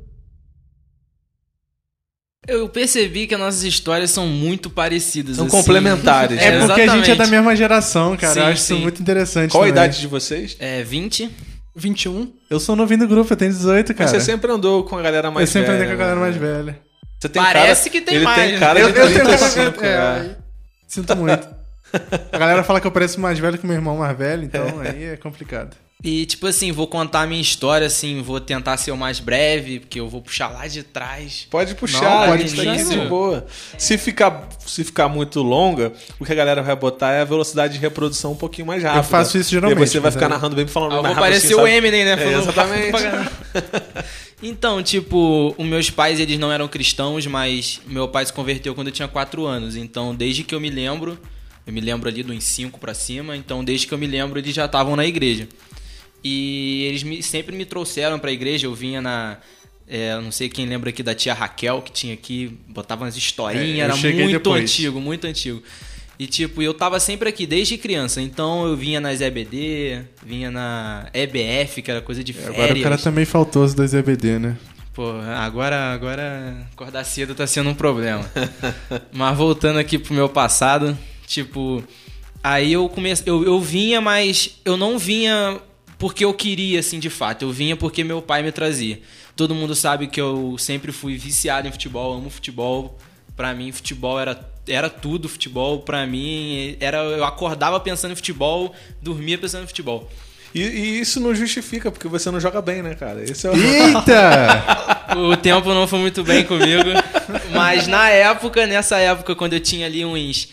Eu 2.48 2.68
percebi 2.68 3.26
que 3.26 3.34
as 3.34 3.40
nossas 3.40 3.64
histórias 3.64 4.12
são 4.12 4.28
muito 4.28 4.70
parecidas. 4.70 5.38
São 5.38 5.46
assim. 5.48 5.56
complementares, 5.58 6.38
É, 6.42 6.52
né? 6.60 6.66
porque 6.68 6.82
a 6.82 6.88
gente 6.88 6.92
é 6.94 7.16
da 7.16 7.24
exatamente. 7.24 7.32
mesma 7.32 7.56
geração, 7.56 8.18
cara. 8.18 8.34
Sim, 8.34 8.40
eu 8.40 8.46
acho 8.48 8.54
isso 8.56 8.66
sim. 8.76 8.82
muito 8.82 9.02
interessante. 9.02 9.52
Qual 9.52 9.64
a 9.64 9.68
também. 9.68 9.84
idade 9.84 10.00
de 10.02 10.08
vocês? 10.08 10.58
É 10.60 10.84
20. 10.84 11.30
21. 11.76 12.32
Eu 12.50 12.60
sou 12.60 12.76
novinho 12.76 13.00
do 13.00 13.08
grupo, 13.08 13.32
eu 13.34 13.38
tenho 13.38 13.52
18, 13.52 13.94
cara. 13.96 14.10
Você 14.10 14.20
sempre 14.20 14.52
andou 14.52 14.84
com 14.84 14.98
a 14.98 15.02
galera 15.02 15.32
mais 15.32 15.50
eu 15.50 15.54
sempre 15.54 15.72
velha. 15.72 15.78
andei 15.78 15.88
com 15.88 15.94
a 15.94 15.98
galera 15.98 16.16
né? 16.16 16.22
mais 16.22 16.36
velha. 16.36 16.80
Você 17.20 17.30
tem 17.30 17.42
Parece 17.42 17.90
cara- 17.90 17.92
que 18.00 18.02
tem 18.06 18.16
ele 18.16 18.26
mais, 18.26 18.42
tem 18.42 18.52
né? 18.54 18.60
cara 18.60 18.80
Eu- 18.80 18.92
de 18.92 19.00
eu 19.00 19.08
tenho- 19.08 19.26
35, 19.26 19.84
é, 19.86 19.88
é. 19.88 20.36
Sinto 20.88 21.16
muito. 21.16 21.48
A 22.32 22.38
galera 22.38 22.64
fala 22.64 22.82
que 22.82 22.88
eu 22.88 22.92
pareço 22.92 23.20
mais 23.22 23.40
velho 23.40 23.58
que 23.58 23.66
meu 23.66 23.76
irmão 23.76 23.98
mais 23.98 24.18
velho, 24.18 24.44
então 24.44 24.80
aí 24.82 25.04
é 25.06 25.16
complicado. 25.18 25.76
E, 26.04 26.26
tipo 26.26 26.46
assim, 26.48 26.70
vou 26.70 26.86
contar 26.86 27.22
a 27.22 27.28
minha 27.28 27.42
história, 27.42 27.88
assim, 27.88 28.22
vou 28.22 28.38
tentar 28.42 28.76
ser 28.76 28.92
o 28.92 28.98
mais 28.98 29.22
breve, 29.22 29.80
porque 29.80 29.98
eu 30.02 30.10
vou 30.10 30.22
puxar 30.22 30.50
lá 30.50 30.68
de 30.68 30.84
trás. 30.84 31.48
Pode 31.50 31.74
puxar, 31.76 32.02
Não, 32.02 32.28
pode 32.28 32.44
puxar, 32.44 32.76
de 32.76 32.98
boa. 33.08 33.46
Se 33.78 33.98
ficar, 33.98 34.50
se 34.66 34.84
ficar 34.84 35.08
muito 35.08 35.42
longa, 35.42 35.94
o 36.20 36.26
que 36.26 36.32
a 36.34 36.36
galera 36.36 36.62
vai 36.62 36.76
botar 36.76 37.14
é 37.14 37.22
a 37.22 37.24
velocidade 37.24 37.76
de 37.76 37.80
reprodução 37.80 38.34
um 38.34 38.36
pouquinho 38.36 38.68
mais 38.68 38.84
rápida. 38.84 39.04
faço 39.04 39.38
isso 39.38 39.52
geralmente, 39.52 39.80
E 39.80 39.82
aí 39.82 39.88
você 39.88 40.00
vai 40.02 40.12
ficar 40.12 40.26
é- 40.26 40.30
narrando 40.30 40.58
bem 40.58 40.68
falando 40.68 40.92
Ah, 40.92 40.96
eu 40.98 41.04
mais 41.04 41.16
vou 41.16 41.24
rápido 41.24 41.40
parecer 41.40 41.54
assim, 41.54 41.64
o? 41.64 41.68
Eminem, 41.68 42.04
né? 42.04 42.16
É, 42.22 42.38
exatamente. 42.38 42.98
então, 44.44 44.84
tipo, 44.84 45.56
os 45.58 45.66
meus 45.66 45.90
pais, 45.90 46.20
eles 46.20 46.38
não 46.38 46.52
eram 46.52 46.68
cristãos, 46.68 47.26
mas 47.28 47.80
meu 47.88 48.10
pai 48.10 48.26
se 48.26 48.34
converteu 48.34 48.76
quando 48.76 48.88
eu 48.88 48.94
tinha 48.94 49.08
4 49.08 49.46
anos. 49.46 49.78
Então, 49.78 50.14
desde 50.14 50.44
que 50.44 50.54
eu 50.54 50.60
me 50.60 50.70
lembro, 50.70 51.18
eu 51.66 51.72
me 51.72 51.80
lembro 51.80 52.10
ali 52.10 52.24
dos 52.24 52.44
5 52.44 52.78
pra 52.78 52.94
cima, 52.94 53.38
então 53.38 53.64
desde 53.64 53.88
que 53.88 53.94
eu 53.94 53.98
me 53.98 54.06
lembro, 54.08 54.38
eles 54.38 54.54
já 54.54 54.66
estavam 54.66 54.98
na 54.98 55.06
igreja. 55.06 55.48
E 56.24 56.84
eles 56.88 57.04
me- 57.04 57.22
sempre 57.22 57.56
me 57.56 57.66
trouxeram 57.66 58.18
pra 58.18 58.32
igreja, 58.32 58.68
eu 58.68 58.74
vinha 58.74 59.02
na... 59.02 59.38
é, 59.88 60.16
não 60.22 60.32
sei 60.32 60.48
quem 60.50 60.66
lembra 60.66 60.90
aqui 60.90 61.04
da 61.04 61.14
tia 61.14 61.34
Raquel, 61.34 61.82
que 61.82 61.92
tinha 61.92 62.14
aqui, 62.14 62.58
botava 62.70 63.04
umas 63.04 63.16
É, 63.16 63.18
historinhas, 63.18 63.78
eu 63.78 63.84
era 63.84 63.96
muito 63.96 64.32
depois. 64.32 64.62
antigo, 64.64 65.02
muito 65.02 65.28
antigo. 65.28 65.62
E 66.18 66.28
tipo, 66.28 66.62
eu 66.62 66.74
tava 66.74 67.00
sempre 67.00 67.28
aqui 67.28 67.46
desde 67.46 67.78
criança, 67.78 68.22
então 68.22 68.68
eu 68.68 68.78
vinha 68.78 69.02
nas 69.02 69.20
EBD, 69.20 70.04
vinha 70.26 70.50
na 70.52 71.10
EBF, 71.14 71.82
que 71.82 71.90
era 71.92 72.02
coisa 72.02 72.24
de 72.24 72.32
férias. 72.32 72.54
Agora 72.56 72.74
o 72.80 72.82
cara 72.84 72.98
tá 72.98 73.12
meio 73.12 73.28
faltoso 73.28 73.76
das 73.76 73.94
EBD, 73.94 74.40
né? 74.40 74.56
Pô, 74.94 75.10
agora, 75.36 75.92
agora 75.92 76.68
acordar 76.72 77.04
cedo 77.04 77.34
tá 77.34 77.48
sendo 77.48 77.72
um 77.72 77.74
problema. 77.74 78.24
mas 79.12 79.36
voltando 79.36 79.80
aqui 79.80 79.98
pro 79.98 80.14
meu 80.14 80.30
passado, 80.30 80.96
tipo, 81.26 81.84
aí 82.44 82.72
eu 82.74 82.88
comecei, 82.88 83.24
eu, 83.30 83.44
eu 83.44 83.60
vinha, 83.60 84.00
mas 84.00 84.60
eu 84.64 84.78
não 84.78 85.00
vinha 85.00 85.60
porque 86.04 86.26
eu 86.26 86.34
queria, 86.34 86.82
assim, 86.82 87.00
de 87.00 87.10
fato. 87.10 87.44
Eu 87.44 87.52
vinha 87.54 87.78
porque 87.78 88.04
meu 88.04 88.22
pai 88.22 88.44
me 88.44 88.52
trazia. 88.52 89.00
Todo 89.38 89.56
mundo 89.56 89.74
sabe 89.74 90.08
que 90.08 90.20
eu 90.20 90.58
sempre 90.60 90.92
fui 90.92 91.18
viciado 91.18 91.66
em 91.66 91.72
futebol, 91.72 92.14
amo 92.14 92.30
futebol. 92.30 92.98
Pra 93.38 93.54
mim, 93.54 93.72
futebol 93.72 94.20
era, 94.20 94.38
era 94.68 94.90
tudo. 94.90 95.30
Futebol, 95.30 95.80
pra 95.80 96.06
mim, 96.06 96.76
era 96.82 96.98
eu 96.98 97.24
acordava 97.24 97.80
pensando 97.80 98.12
em 98.12 98.16
futebol, 98.16 98.76
dormia 99.02 99.38
pensando 99.38 99.64
em 99.64 99.68
futebol. 99.68 100.12
E, 100.54 100.62
e 100.62 101.00
isso 101.00 101.22
não 101.22 101.34
justifica, 101.34 101.90
porque 101.90 102.10
você 102.10 102.30
não 102.30 102.38
joga 102.38 102.62
bem, 102.62 102.84
né, 102.84 102.96
cara? 102.96 103.24
Esse 103.24 103.48
é 103.48 103.52
o... 103.52 103.56
Eita! 103.56 104.84
O 105.16 105.38
tempo 105.38 105.74
não 105.74 105.88
foi 105.88 106.00
muito 106.00 106.22
bem 106.22 106.44
comigo. 106.44 106.90
Mas 107.54 107.88
na 107.88 108.10
época, 108.10 108.66
nessa 108.66 108.98
época, 108.98 109.36
quando 109.36 109.54
eu 109.54 109.60
tinha 109.62 109.86
ali 109.86 110.04
uns, 110.04 110.50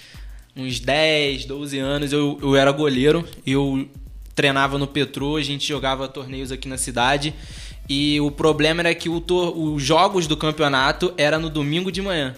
uns 0.55 0.79
10, 0.79 1.47
12 1.47 1.79
anos, 1.79 2.13
eu, 2.13 2.39
eu 2.41 2.55
era 2.55 2.71
goleiro. 2.71 3.27
Eu 3.45 3.89
treinava 4.41 4.79
no 4.79 4.87
Petro, 4.87 5.37
a 5.37 5.43
gente 5.43 5.69
jogava 5.69 6.09
torneios 6.09 6.51
aqui 6.51 6.67
na 6.67 6.79
cidade. 6.79 7.35
E 7.87 8.19
o 8.23 8.31
problema 8.31 8.81
era 8.81 8.95
que 8.95 9.07
os 9.07 9.83
jogos 9.83 10.27
do 10.27 10.35
campeonato 10.35 11.13
era 11.19 11.39
no 11.39 11.51
domingo 11.51 11.93
de 11.93 12.01
manhã. 12.01 12.35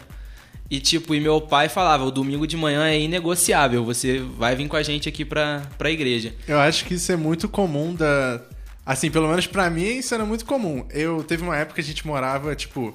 E 0.69 0.81
tipo, 0.81 1.15
e 1.15 1.21
meu 1.21 1.41
pai 1.41 1.69
falava, 1.69 2.05
o 2.05 2.11
domingo 2.11 2.45
de 2.45 2.57
manhã 2.57 2.89
é 2.89 2.99
inegociável, 2.99 3.85
você 3.85 4.19
vai 4.19 4.57
vir 4.57 4.67
com 4.67 4.77
a 4.77 4.83
gente 4.83 5.09
aqui 5.09 5.25
pra, 5.25 5.63
pra 5.79 5.93
igreja. 5.93 6.35
Eu 6.49 6.59
acho 6.59 6.87
que 6.87 6.95
isso 6.95 7.13
é 7.13 7.17
muito 7.17 7.49
comum 7.49 7.95
da. 7.95 8.43
Assim, 8.85 9.09
pelo 9.09 9.29
menos 9.29 9.47
pra 9.47 9.71
mim, 9.71 9.99
isso 9.99 10.13
era 10.13 10.25
muito 10.25 10.45
comum. 10.45 10.85
Eu 10.91 11.23
teve 11.23 11.45
uma 11.45 11.57
época 11.57 11.77
que 11.77 11.83
a 11.83 11.85
gente 11.85 12.05
morava, 12.05 12.57
tipo. 12.57 12.93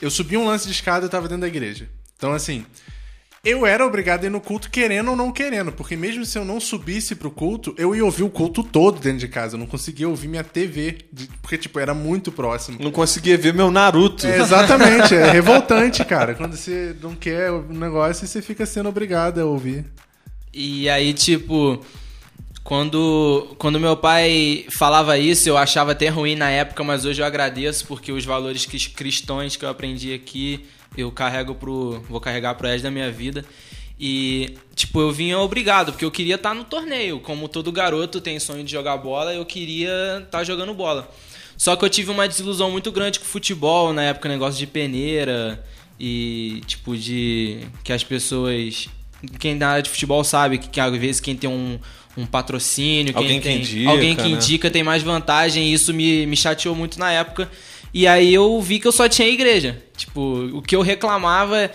Eu 0.00 0.10
subi 0.10 0.36
um 0.36 0.46
lance 0.46 0.66
de 0.66 0.72
escada 0.72 1.04
e 1.04 1.06
eu 1.06 1.10
tava 1.10 1.26
dentro 1.26 1.40
da 1.40 1.48
igreja. 1.48 1.88
Então, 2.16 2.32
assim. 2.32 2.64
Eu 3.44 3.66
era 3.66 3.84
obrigado 3.86 4.24
a 4.24 4.26
ir 4.26 4.30
no 4.30 4.40
culto 4.40 4.70
querendo 4.70 5.10
ou 5.10 5.16
não 5.16 5.30
querendo, 5.30 5.70
porque 5.70 5.94
mesmo 5.96 6.24
se 6.24 6.38
eu 6.38 6.44
não 6.44 6.58
subisse 6.58 7.14
pro 7.14 7.30
culto, 7.30 7.74
eu 7.76 7.94
ia 7.94 8.04
ouvir 8.04 8.22
o 8.22 8.30
culto 8.30 8.64
todo 8.64 8.98
dentro 8.98 9.18
de 9.18 9.28
casa. 9.28 9.54
Eu 9.56 9.58
não 9.60 9.66
conseguia 9.66 10.08
ouvir 10.08 10.28
minha 10.28 10.42
TV, 10.42 10.98
porque, 11.42 11.58
tipo, 11.58 11.78
era 11.78 11.92
muito 11.92 12.32
próximo. 12.32 12.78
Não 12.80 12.90
conseguia 12.90 13.36
ver 13.36 13.52
meu 13.52 13.70
Naruto. 13.70 14.26
É, 14.26 14.40
exatamente, 14.40 15.14
é 15.14 15.28
revoltante, 15.32 16.02
cara. 16.04 16.34
Quando 16.34 16.56
você 16.56 16.96
não 17.02 17.14
quer 17.14 17.50
o 17.50 17.62
negócio, 17.70 18.26
você 18.26 18.40
fica 18.40 18.64
sendo 18.64 18.88
obrigado 18.88 19.38
a 19.40 19.44
ouvir. 19.44 19.84
E 20.52 20.88
aí, 20.88 21.12
tipo, 21.12 21.84
quando, 22.62 23.54
quando 23.58 23.78
meu 23.78 23.96
pai 23.96 24.64
falava 24.78 25.18
isso, 25.18 25.48
eu 25.48 25.58
achava 25.58 25.92
até 25.92 26.08
ruim 26.08 26.34
na 26.34 26.48
época, 26.48 26.82
mas 26.82 27.04
hoje 27.04 27.20
eu 27.20 27.26
agradeço 27.26 27.86
porque 27.86 28.10
os 28.10 28.24
valores 28.24 28.64
cris- 28.64 28.86
cristãos 28.86 29.54
que 29.56 29.64
eu 29.64 29.68
aprendi 29.68 30.14
aqui, 30.14 30.64
eu 30.96 31.10
carrego 31.10 31.54
pro. 31.54 32.00
vou 32.08 32.20
carregar 32.20 32.54
pro 32.54 32.68
resto 32.68 32.84
da 32.84 32.90
minha 32.90 33.10
vida. 33.10 33.44
E, 33.98 34.54
tipo, 34.74 35.00
eu 35.00 35.12
vinha 35.12 35.38
obrigado, 35.38 35.92
porque 35.92 36.04
eu 36.04 36.10
queria 36.10 36.34
estar 36.34 36.54
no 36.54 36.64
torneio. 36.64 37.20
Como 37.20 37.48
todo 37.48 37.70
garoto 37.70 38.20
tem 38.20 38.38
sonho 38.40 38.64
de 38.64 38.72
jogar 38.72 38.96
bola, 38.96 39.32
eu 39.32 39.44
queria 39.44 40.22
estar 40.24 40.42
jogando 40.44 40.74
bola. 40.74 41.08
Só 41.56 41.76
que 41.76 41.84
eu 41.84 41.88
tive 41.88 42.10
uma 42.10 42.26
desilusão 42.26 42.70
muito 42.70 42.90
grande 42.90 43.20
com 43.20 43.24
o 43.24 43.28
futebol, 43.28 43.92
na 43.92 44.02
época, 44.02 44.28
negócio 44.28 44.58
de 44.58 44.66
peneira 44.66 45.64
e, 45.98 46.60
tipo, 46.66 46.96
de. 46.96 47.60
que 47.82 47.92
as 47.92 48.02
pessoas. 48.02 48.88
Quem 49.38 49.54
na 49.54 49.68
área 49.68 49.82
de 49.82 49.88
futebol 49.88 50.22
sabe 50.22 50.58
que, 50.58 50.68
que 50.68 50.80
às 50.80 50.94
vezes 50.96 51.20
quem 51.20 51.34
tem 51.34 51.48
um, 51.48 51.78
um 52.16 52.26
patrocínio, 52.26 53.14
quem 53.14 53.22
Alguém 53.22 53.40
que 53.40 53.48
tem, 53.48 53.58
indica, 53.58 53.90
alguém 53.90 54.16
que 54.16 54.22
né? 54.22 54.28
indica 54.28 54.70
tem 54.70 54.82
mais 54.82 55.02
vantagem, 55.02 55.70
e 55.70 55.72
isso 55.72 55.94
me, 55.94 56.26
me 56.26 56.36
chateou 56.36 56.74
muito 56.74 56.98
na 56.98 57.10
época. 57.10 57.50
E 57.94 58.06
aí 58.08 58.34
eu 58.34 58.60
vi 58.60 58.80
que 58.80 58.88
eu 58.88 58.92
só 58.92 59.08
tinha 59.08 59.28
igreja. 59.28 59.80
Tipo, 59.96 60.50
o 60.52 60.60
que 60.60 60.74
eu 60.74 60.82
reclamava 60.82 61.70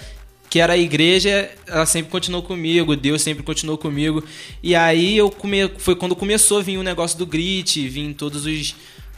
que 0.49 0.59
era 0.59 0.73
a 0.73 0.77
igreja, 0.77 1.49
ela 1.67 1.85
sempre 1.85 2.11
continuou 2.11 2.41
comigo, 2.43 2.95
Deus 2.95 3.21
sempre 3.21 3.43
continuou 3.43 3.77
comigo. 3.77 4.23
E 4.63 4.75
aí 4.75 5.15
eu 5.15 5.29
come... 5.29 5.69
foi 5.77 5.95
quando 5.95 6.15
começou 6.15 6.57
a 6.57 6.61
vir 6.61 6.77
o 6.77 6.83
negócio 6.83 7.17
do 7.17 7.25
grit, 7.25 7.87
vir 7.87 8.13
todos 8.15 8.45
os 8.45 8.75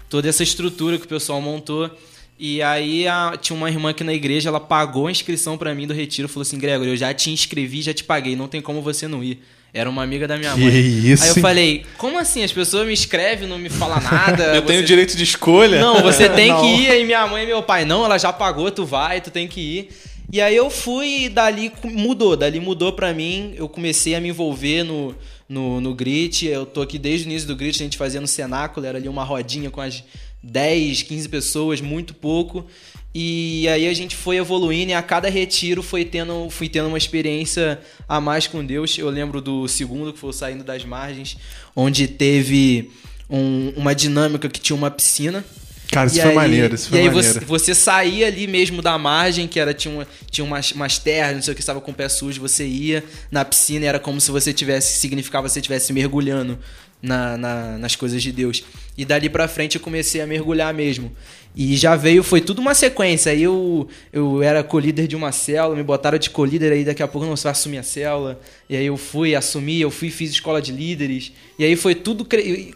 toda 0.10 0.28
essa 0.28 0.44
estrutura 0.44 0.98
que 1.00 1.06
o 1.06 1.10
pessoal 1.10 1.42
montou. 1.42 1.90
E 2.38 2.62
aí 2.62 3.08
a- 3.08 3.38
tinha 3.42 3.56
uma 3.56 3.70
irmã 3.70 3.92
aqui 3.92 4.04
na 4.04 4.14
igreja, 4.14 4.50
ela 4.50 4.60
pagou 4.60 5.08
a 5.08 5.12
inscrição 5.12 5.58
pra 5.58 5.74
mim 5.74 5.88
do 5.88 5.94
retiro, 5.94 6.28
falou 6.28 6.42
assim: 6.42 6.60
"Gregor, 6.60 6.86
eu 6.86 6.98
já 6.98 7.14
te 7.14 7.30
inscrevi, 7.32 7.82
já 7.82 7.94
te 7.94 8.04
paguei, 8.04 8.36
não 8.36 8.48
tem 8.50 8.62
como 8.62 8.82
você 8.82 9.08
não 9.08 9.24
ir". 9.24 9.42
Era 9.74 9.90
uma 9.90 10.04
amiga 10.04 10.28
da 10.28 10.38
minha 10.38 10.54
Que 10.54 10.60
mãe. 10.60 10.80
isso, 10.80 11.24
aí 11.24 11.30
eu 11.30 11.36
hein? 11.38 11.42
falei: 11.42 11.86
"Como 11.98 12.18
assim? 12.20 12.44
As 12.44 12.52
pessoas 12.52 12.86
me 12.86 12.94
escrevem, 12.94 13.48
não 13.48 13.58
me 13.58 13.70
falam 13.70 14.02
nada". 14.02 14.44
Eu 14.56 14.62
tenho 14.64 14.80
você- 14.82 14.86
direito 14.86 15.16
de 15.16 15.24
escolha. 15.24 15.80
não, 15.80 16.02
você 16.02 16.28
tem 16.30 16.50
Não. 16.50 16.60
que 16.62 16.68
ir. 16.68 16.90
Aí 16.90 17.06
minha 17.06 17.26
mãe 17.28 17.44
e 17.44 17.48
meu 17.48 17.64
pai, 17.64 17.86
não, 17.86 18.04
ela 18.04 18.18
já 18.18 18.34
pagou, 18.34 18.70
tu 18.70 18.86
vai, 18.86 19.22
tu 19.22 19.32
tem 19.32 19.48
que 19.48 19.62
ir. 19.62 19.90
E 20.34 20.40
aí 20.42 20.56
eu 20.56 20.70
fui 20.70 21.24
e 21.26 21.30
dali 21.30 21.72
mudou. 21.84 22.36
Dali 22.38 22.60
mudou 22.60 22.92
pra 22.94 23.14
mim. 23.14 23.54
Eu 23.56 23.68
comecei 23.70 24.14
a 24.16 24.20
me 24.22 24.30
envolver 24.30 24.84
no, 24.84 25.16
no, 25.48 25.80
no 25.82 25.94
Grit. 25.94 26.46
Eu 26.48 26.66
tô 26.66 26.82
aqui 26.82 26.98
desde 27.00 27.26
o 27.26 27.30
início 27.30 27.48
do 27.48 27.56
Grit, 27.56 27.82
a 27.82 27.84
gente 27.86 27.98
fazia 27.98 28.20
no 28.22 28.28
cenáculo, 28.28 28.86
era 28.86 28.98
ali 28.98 29.08
uma 29.10 29.24
rodinha 29.24 29.70
com 29.70 29.82
as 29.82 30.04
10, 30.44 31.04
15 31.04 31.30
pessoas, 31.30 31.82
muito 31.82 32.14
pouco. 32.14 32.66
E 33.14 33.68
aí 33.68 33.88
a 33.88 33.94
gente 33.94 34.16
foi 34.16 34.38
evoluindo 34.38 34.92
e 34.92 34.94
a 34.94 35.02
cada 35.02 35.30
retiro 35.30 35.84
foi 35.84 36.06
tendo, 36.06 36.50
fui 36.50 36.70
tendo 36.70 36.88
uma 36.88 36.98
experiência 36.98 37.80
a 38.08 38.22
mais 38.22 38.48
com 38.48 38.64
Deus. 38.66 38.98
Eu 38.98 39.10
lembro 39.10 39.42
do 39.42 39.68
segundo, 39.68 40.14
que 40.14 40.20
foi 40.20 40.32
Saindo 40.32 40.64
das 40.64 40.86
Margens, 40.86 41.36
onde 41.76 42.08
teve 42.08 42.90
um- 43.30 43.74
uma 43.76 43.94
dinâmica 43.94 44.48
que 44.48 44.60
tinha 44.62 44.76
uma 44.76 44.90
piscina. 44.90 45.44
Cara, 45.92 46.08
isso 46.08 46.20
E 46.20 46.22
foi 46.22 46.30
aí- 46.30 46.36
maneiro, 46.36 46.74
isso 46.74 46.88
foi 46.88 46.98
e 46.98 47.02
aí 47.02 47.08
maneiro. 47.10 47.34
você, 47.34 47.40
você 47.46 47.76
saía 47.76 48.28
ali 48.28 48.48
mesmo 48.48 48.82
da 48.82 48.98
margem, 48.98 49.46
que 49.46 49.60
era 49.60 49.74
tinha, 49.74 49.94
uma, 49.94 50.08
tinha 50.30 50.46
umas, 50.46 50.72
umas 50.72 50.98
terras, 50.98 51.36
não 51.36 51.42
sei 51.42 51.52
o 51.52 51.56
que, 51.56 51.62
estava 51.62 51.82
com 51.82 51.92
o 51.92 51.94
pé 51.94 52.08
sujo, 52.08 52.40
você 52.40 52.66
ia 52.66 53.04
na 53.30 53.44
piscina, 53.44 53.86
era 53.88 54.00
como 54.00 54.22
se 54.22 54.32
você 54.32 54.54
tivesse, 54.54 55.00
significava 55.00 55.48
que 55.48 55.54
você 55.54 55.60
estivesse 55.60 55.92
mergulhando 55.92 56.58
na, 57.02 57.38
na- 57.38 57.78
nas 57.78 57.96
coisas 57.96 58.22
de 58.22 58.32
Deus. 58.32 58.64
E 58.98 59.04
dali 59.06 59.30
pra 59.30 59.48
frente 59.48 59.76
eu 59.76 59.82
comecei 59.82 60.22
a 60.22 60.28
mergulhar 60.28 60.74
mesmo. 60.74 61.12
E 61.56 61.76
já 61.76 61.96
veio, 61.98 62.24
foi 62.24 62.40
tudo 62.40 62.60
uma 62.62 62.74
sequência. 62.74 63.32
Aí 63.32 63.44
eu, 63.44 63.88
eu 64.14 64.42
era 64.42 64.64
co-líder 64.64 65.06
de 65.08 65.16
uma 65.18 65.32
célula, 65.34 65.76
me 65.76 65.84
botaram 65.84 66.18
de 66.18 66.30
co-líder, 66.30 66.72
aí 66.72 66.86
daqui 66.86 67.04
a 67.04 67.08
pouco 67.08 67.28
não, 67.28 67.36
vai 67.36 67.52
assumir 67.52 67.78
a 67.80 67.84
célula. 67.84 68.40
E 68.70 68.76
aí 68.78 68.86
eu 68.86 68.96
fui, 68.96 69.36
assumi, 69.36 69.82
eu 69.82 69.92
fui, 69.92 70.10
fiz 70.10 70.32
escola 70.32 70.62
de 70.62 70.72
líderes. 70.72 71.34
E 71.60 71.66
aí 71.66 71.76
foi 71.76 71.94
tudo 71.96 72.26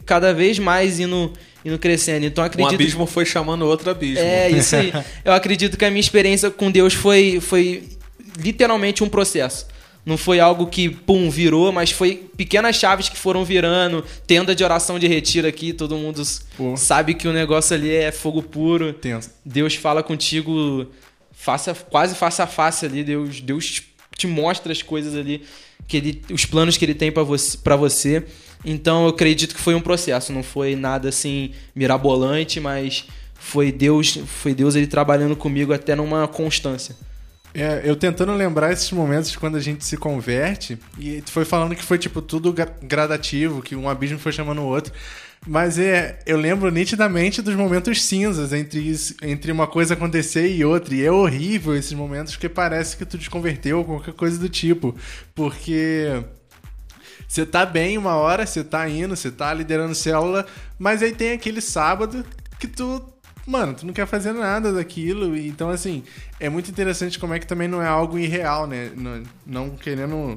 cada 0.06 0.34
vez 0.34 0.60
mais 0.60 1.00
indo, 1.00 1.32
indo 1.64 1.80
crescendo. 1.80 2.26
Então 2.26 2.44
eu 2.44 2.48
Um 2.48 2.52
acredito 2.52 2.76
abismo 2.76 3.06
foi 3.06 3.26
chamando 3.26 3.66
outro 3.66 3.90
abismo. 3.90 4.20
é, 4.20 4.50
isso 4.50 4.76
aí. 4.76 4.92
Eu 5.24 5.32
acredito 5.32 5.78
que 5.78 5.86
a 5.86 5.90
minha 5.90 6.02
experiência 6.02 6.50
com 6.52 6.70
Deus 6.70 6.94
foi, 6.94 7.40
foi 7.40 7.84
literalmente 8.38 9.04
um 9.04 9.10
processo. 9.10 9.68
Não 10.06 10.18
foi 10.18 10.40
algo 10.40 10.68
que, 10.68 10.88
pum, 10.90 11.30
virou, 11.32 11.72
mas 11.72 11.90
foi 11.90 12.30
pequenas 12.38 12.76
chaves 12.76 13.10
que 13.10 13.18
foram 13.18 13.44
virando. 13.44 14.06
Tenda 14.28 14.54
de 14.54 14.64
oração 14.64 15.00
de 15.00 15.08
retiro 15.08 15.48
aqui, 15.48 15.74
todo 15.74 15.98
mundo 15.98 16.22
Pô. 16.56 16.78
sabe 16.78 17.16
que 17.16 17.28
o 17.28 17.34
negócio 17.34 17.76
ali 17.76 17.90
é 17.90 18.12
fogo 18.12 18.44
puro. 18.44 18.94
Tenso. 18.94 19.32
Deus 19.44 19.74
fala 19.74 20.04
contigo 20.04 20.86
face 21.32 21.70
a- 21.72 21.76
quase 21.76 22.14
face 22.14 22.40
a 22.42 22.46
face 22.48 22.86
ali. 22.86 23.04
Deus, 23.04 23.42
Deus 23.42 23.82
te- 24.16 24.28
mostra 24.28 24.72
as 24.72 24.82
coisas 24.84 25.16
ali, 25.16 25.42
que 25.88 25.98
ele, 25.98 26.22
os 26.32 26.46
planos 26.46 26.78
que 26.78 26.86
ele 26.86 26.94
tem 26.94 27.12
pra 27.12 27.24
você, 27.24 27.58
pra 27.58 27.76
você. 27.76 28.24
Então 28.64 29.04
eu 29.04 29.10
acredito 29.10 29.56
que 29.56 29.62
foi 29.62 29.74
um 29.76 29.82
processo, 29.82 30.32
não 30.32 30.44
foi 30.44 30.76
nada 30.76 31.10
assim 31.10 31.52
mirabolante, 31.76 32.60
mas 32.60 33.06
foi 33.34 33.72
Deus, 33.72 34.18
foi 34.26 34.54
Deus 34.54 34.76
ele 34.76 34.88
trabalhando 34.88 35.36
comigo 35.36 35.74
até 35.74 35.96
numa 35.96 36.28
constância. 36.28 36.96
É, 37.58 37.82
eu 37.86 37.96
tentando 37.96 38.34
lembrar 38.34 38.74
esses 38.74 38.92
momentos 38.92 39.32
de 39.32 39.38
quando 39.40 39.56
a 39.56 39.62
gente 39.62 39.86
se 39.86 39.96
converte, 39.96 40.78
e 41.00 41.22
tu 41.22 41.32
foi 41.32 41.46
falando 41.46 41.74
que 41.74 41.84
foi, 41.84 41.98
tipo, 41.98 42.22
tudo 42.22 42.52
gra- 42.52 42.76
gradativo, 42.84 43.62
que 43.62 43.76
um 43.78 43.88
abismo 43.88 44.20
foi 44.20 44.34
chamando 44.34 44.60
o 44.62 44.66
outro. 44.66 44.92
Mas 45.48 45.78
é, 45.80 46.20
eu 46.26 46.38
lembro 46.38 46.70
nitidamente 46.70 47.42
dos 47.42 47.56
momentos 47.56 48.04
cinzas 48.04 48.52
entre, 48.52 48.80
isso- 48.80 49.16
entre 49.22 49.52
uma 49.54 49.68
coisa 49.68 49.94
acontecer 49.94 50.48
e 50.54 50.66
outra. 50.66 50.94
E 50.96 51.06
é 51.06 51.12
horrível 51.12 51.76
esses 51.76 51.94
momentos, 51.94 52.34
porque 52.34 52.50
parece 52.50 52.98
que 52.98 53.06
tu 53.06 53.18
desconverteu 53.18 53.78
ou 53.78 53.86
qualquer 53.86 54.14
coisa 54.16 54.38
do 54.38 54.50
tipo. 54.50 54.94
Porque 55.34 56.24
você 57.28 57.46
tá 57.46 57.66
bem 57.66 57.98
uma 57.98 58.16
hora, 58.16 58.46
você 58.46 58.64
tá 58.64 58.88
indo, 58.90 59.16
você 59.16 59.32
tá 59.32 59.54
liderando 59.54 59.96
célula, 59.96 60.46
mas 60.78 61.02
aí 61.02 61.12
tem 61.14 61.32
aquele 61.32 61.62
sábado 61.62 62.26
que 62.60 62.68
tu. 62.68 63.02
Mano, 63.46 63.74
tu 63.74 63.86
não 63.86 63.94
quer 63.94 64.08
fazer 64.08 64.34
nada 64.34 64.74
daquilo. 64.74 65.38
Então, 65.38 65.70
assim, 65.70 66.04
é 66.40 66.50
muito 66.50 66.70
interessante 66.70 67.20
como 67.20 67.34
é 67.34 67.40
que 67.40 67.48
também 67.48 67.68
não 67.68 67.82
é 67.82 67.88
algo 67.88 68.18
irreal, 68.18 68.66
né? 68.66 68.92
Não, 68.96 69.24
não 69.46 69.70
querendo 69.72 70.36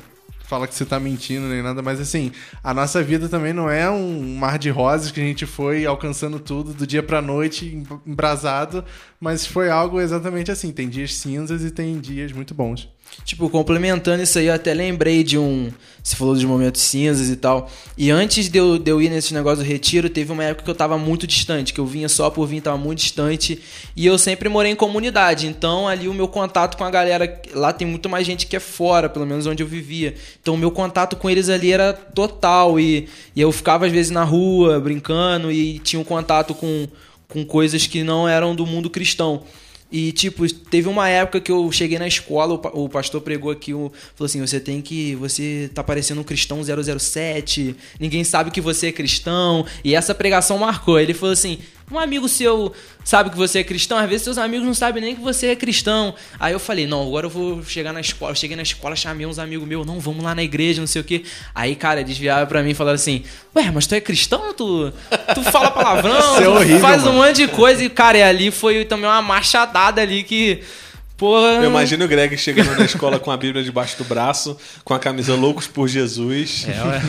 falar 0.49 0.67
que 0.67 0.75
você 0.75 0.87
tá 0.87 0.99
mentindo 0.99 1.47
nem 1.47 1.63
nada, 1.63 1.83
mas 1.83 2.01
assim, 2.01 2.33
a 2.65 2.73
nossa 2.73 3.03
vida 3.03 3.29
também 3.29 3.53
não 3.53 3.69
é 3.69 3.91
um 3.91 4.35
mar 4.35 4.59
de 4.59 4.71
rosas 4.71 5.11
que 5.11 5.21
a 5.21 5.23
gente 5.23 5.45
foi 5.45 5.85
alcançando 5.85 6.41
tudo 6.41 6.73
do 6.73 6.87
dia 6.87 7.03
pra 7.03 7.21
noite, 7.21 7.85
embrasado, 8.07 8.83
mas 9.21 9.47
foi 9.47 9.69
algo 9.69 10.01
exatamente 10.01 10.51
assim. 10.51 10.73
Tem 10.73 10.89
dias 10.89 11.15
cinzas 11.15 11.63
e 11.63 11.71
tem 11.71 12.01
dias 12.01 12.33
muito 12.33 12.55
bons. 12.55 12.89
Tipo, 13.29 13.51
complementando 13.51 14.23
isso 14.23 14.39
aí, 14.39 14.47
eu 14.47 14.55
até 14.55 14.73
lembrei 14.73 15.23
de 15.23 15.37
um. 15.37 15.71
Você 16.03 16.17
falou 16.17 16.33
dos 16.33 16.43
momentos 16.45 16.81
cinzas 16.81 17.29
e 17.29 17.37
tal. 17.37 17.71
E 17.95 18.11
antes 18.11 18.49
de 18.49 18.57
eu, 18.57 18.79
de 18.79 18.91
eu 18.91 19.03
ir 19.03 19.11
nesse 19.11 19.35
negócio 19.35 19.63
do 19.63 19.69
retiro, 19.69 20.09
teve 20.09 20.33
uma 20.33 20.43
época 20.45 20.65
que 20.65 20.71
eu 20.71 20.75
tava 20.75 20.97
muito 20.97 21.27
distante, 21.27 21.75
que 21.75 21.79
eu 21.79 21.85
vinha 21.85 22.09
só 22.09 22.31
por 22.31 22.47
vir, 22.47 22.63
tava 22.63 22.79
muito 22.79 23.01
distante. 23.01 23.61
E 23.95 24.07
eu 24.07 24.17
sempre 24.17 24.49
morei 24.49 24.73
em 24.73 24.75
comunidade. 24.75 25.47
Então, 25.47 25.87
ali 25.87 26.09
o 26.09 26.15
meu 26.15 26.27
contato 26.27 26.79
com 26.79 26.85
a 26.85 26.91
galera. 26.91 27.43
Lá 27.53 27.71
tem 27.71 27.87
muito 27.87 28.09
mais 28.09 28.27
gente 28.27 28.47
que 28.47 28.57
é 28.57 28.61
fora, 28.61 29.11
pelo 29.11 29.27
menos 29.27 29.47
onde 29.47 29.63
eu 29.63 29.67
vivia. 29.67 30.15
Então, 30.41 30.55
o 30.55 30.59
meu 30.59 30.71
contato 30.71 31.15
com 31.15 31.29
eles 31.29 31.51
ali 31.51 31.71
era 31.71 31.93
total. 31.93 32.81
E, 32.81 33.11
e 33.37 33.43
eu 33.43 33.53
ficava, 33.53 33.85
às 33.85 33.93
vezes, 33.93 34.11
na 34.11 34.25
rua, 34.25 34.81
brincando, 34.81 35.53
e 35.53 35.79
tinha 35.81 36.01
um 36.01 36.05
contato 36.05 36.55
com, 36.55 36.89
com 37.29 37.45
coisas 37.45 37.87
que 37.87 38.03
não 38.03 38.27
eram 38.27 38.55
do 38.55 38.65
mundo 38.65 38.89
cristão. 38.89 39.43
E, 39.91 40.13
tipo, 40.13 40.47
teve 40.53 40.87
uma 40.87 41.09
época 41.09 41.41
que 41.41 41.51
eu 41.51 41.73
cheguei 41.73 41.99
na 41.99 42.07
escola, 42.07 42.55
o 42.55 42.59
pa- 42.59 42.71
o 42.75 42.89
pastor 42.91 43.23
pregou 43.23 43.51
aqui, 43.51 43.73
falou 43.73 43.91
assim, 44.27 44.39
você 44.41 44.61
tem 44.61 44.83
que, 44.83 45.15
você 45.15 45.71
tá 45.75 45.83
parecendo 45.83 46.21
um 46.21 46.25
cristão 46.25 46.61
007, 46.63 47.75
ninguém 47.99 48.23
sabe 48.23 48.51
que 48.51 48.61
você 48.61 48.89
é 48.89 48.93
cristão, 48.93 49.65
e 49.83 49.95
essa 49.95 50.15
pregação 50.15 50.59
marcou. 50.59 51.01
Ele 51.01 51.15
falou 51.15 51.33
assim, 51.33 51.59
Um 51.91 51.99
amigo 51.99 52.29
seu 52.29 52.73
sabe 53.03 53.31
que 53.31 53.37
você 53.37 53.61
é 53.61 53.65
cristão, 53.65 53.97
às 53.97 54.07
vezes 54.07 54.23
seus 54.23 54.37
amigos 54.37 54.67
não 54.67 54.75
sabem 54.75 55.03
nem 55.03 55.17
que 55.17 55.23
você 55.23 55.47
é 55.49 55.57
cristão. 55.57 56.15
Aí 56.39 56.53
eu 56.53 56.61
falei, 56.61 56.87
não, 56.87 57.07
agora 57.07 57.25
eu 57.27 57.31
vou 57.31 57.63
chegar 57.65 57.93
na 57.93 58.01
escola. 58.01 58.33
Eu 58.33 58.37
cheguei 58.37 58.57
na 58.57 58.63
escola, 58.63 58.95
chamei 58.95 59.27
uns 59.27 59.39
amigos 59.39 59.67
meus, 59.67 59.87
não, 59.87 59.99
vamos 59.99 60.23
lá 60.23 60.35
na 60.35 60.43
igreja, 60.43 60.81
não 60.81 60.87
sei 60.87 61.01
o 61.01 61.05
quê. 61.05 61.23
Aí, 61.55 61.75
cara, 61.75 62.05
desviava 62.05 62.47
pra 62.47 62.63
mim 62.63 62.71
e 62.71 62.75
falaram 62.75 62.97
assim, 62.97 63.25
ué, 63.57 63.71
mas 63.71 63.87
tu 63.87 63.95
é 63.95 64.01
cristão? 64.01 64.53
Tu, 64.53 64.93
tu 65.35 65.43
fala 65.45 65.71
palavrão, 65.71 66.37
é 66.37 66.43
tu 66.43 66.51
horrível, 66.51 66.81
faz 66.81 67.03
um 67.03 67.13
mano. 67.13 67.19
monte 67.25 67.37
de 67.37 67.49
coisa. 67.49 67.83
E, 67.83 67.89
cara, 67.89 68.19
e 68.19 68.23
ali 68.23 68.51
foi 68.51 68.85
também 68.85 69.09
uma 69.09 69.23
machadada 69.23 70.03
ali 70.03 70.23
que... 70.23 70.63
Porra, 71.19 71.55
Eu 71.55 71.65
imagino 71.65 72.05
o 72.05 72.09
Greg 72.09 72.39
chegando 72.39 72.79
na 72.79 72.85
escola 72.85 73.19
com 73.19 73.33
a 73.33 73.37
Bíblia 73.37 73.65
debaixo 73.65 73.99
do 73.99 74.05
braço, 74.05 74.57
com 74.85 74.95
a 74.95 75.01
camisa 75.01 75.35
Loucos 75.35 75.67
por 75.67 75.89
Jesus. 75.89 76.65
É, 76.69 76.81
ué. 76.81 77.03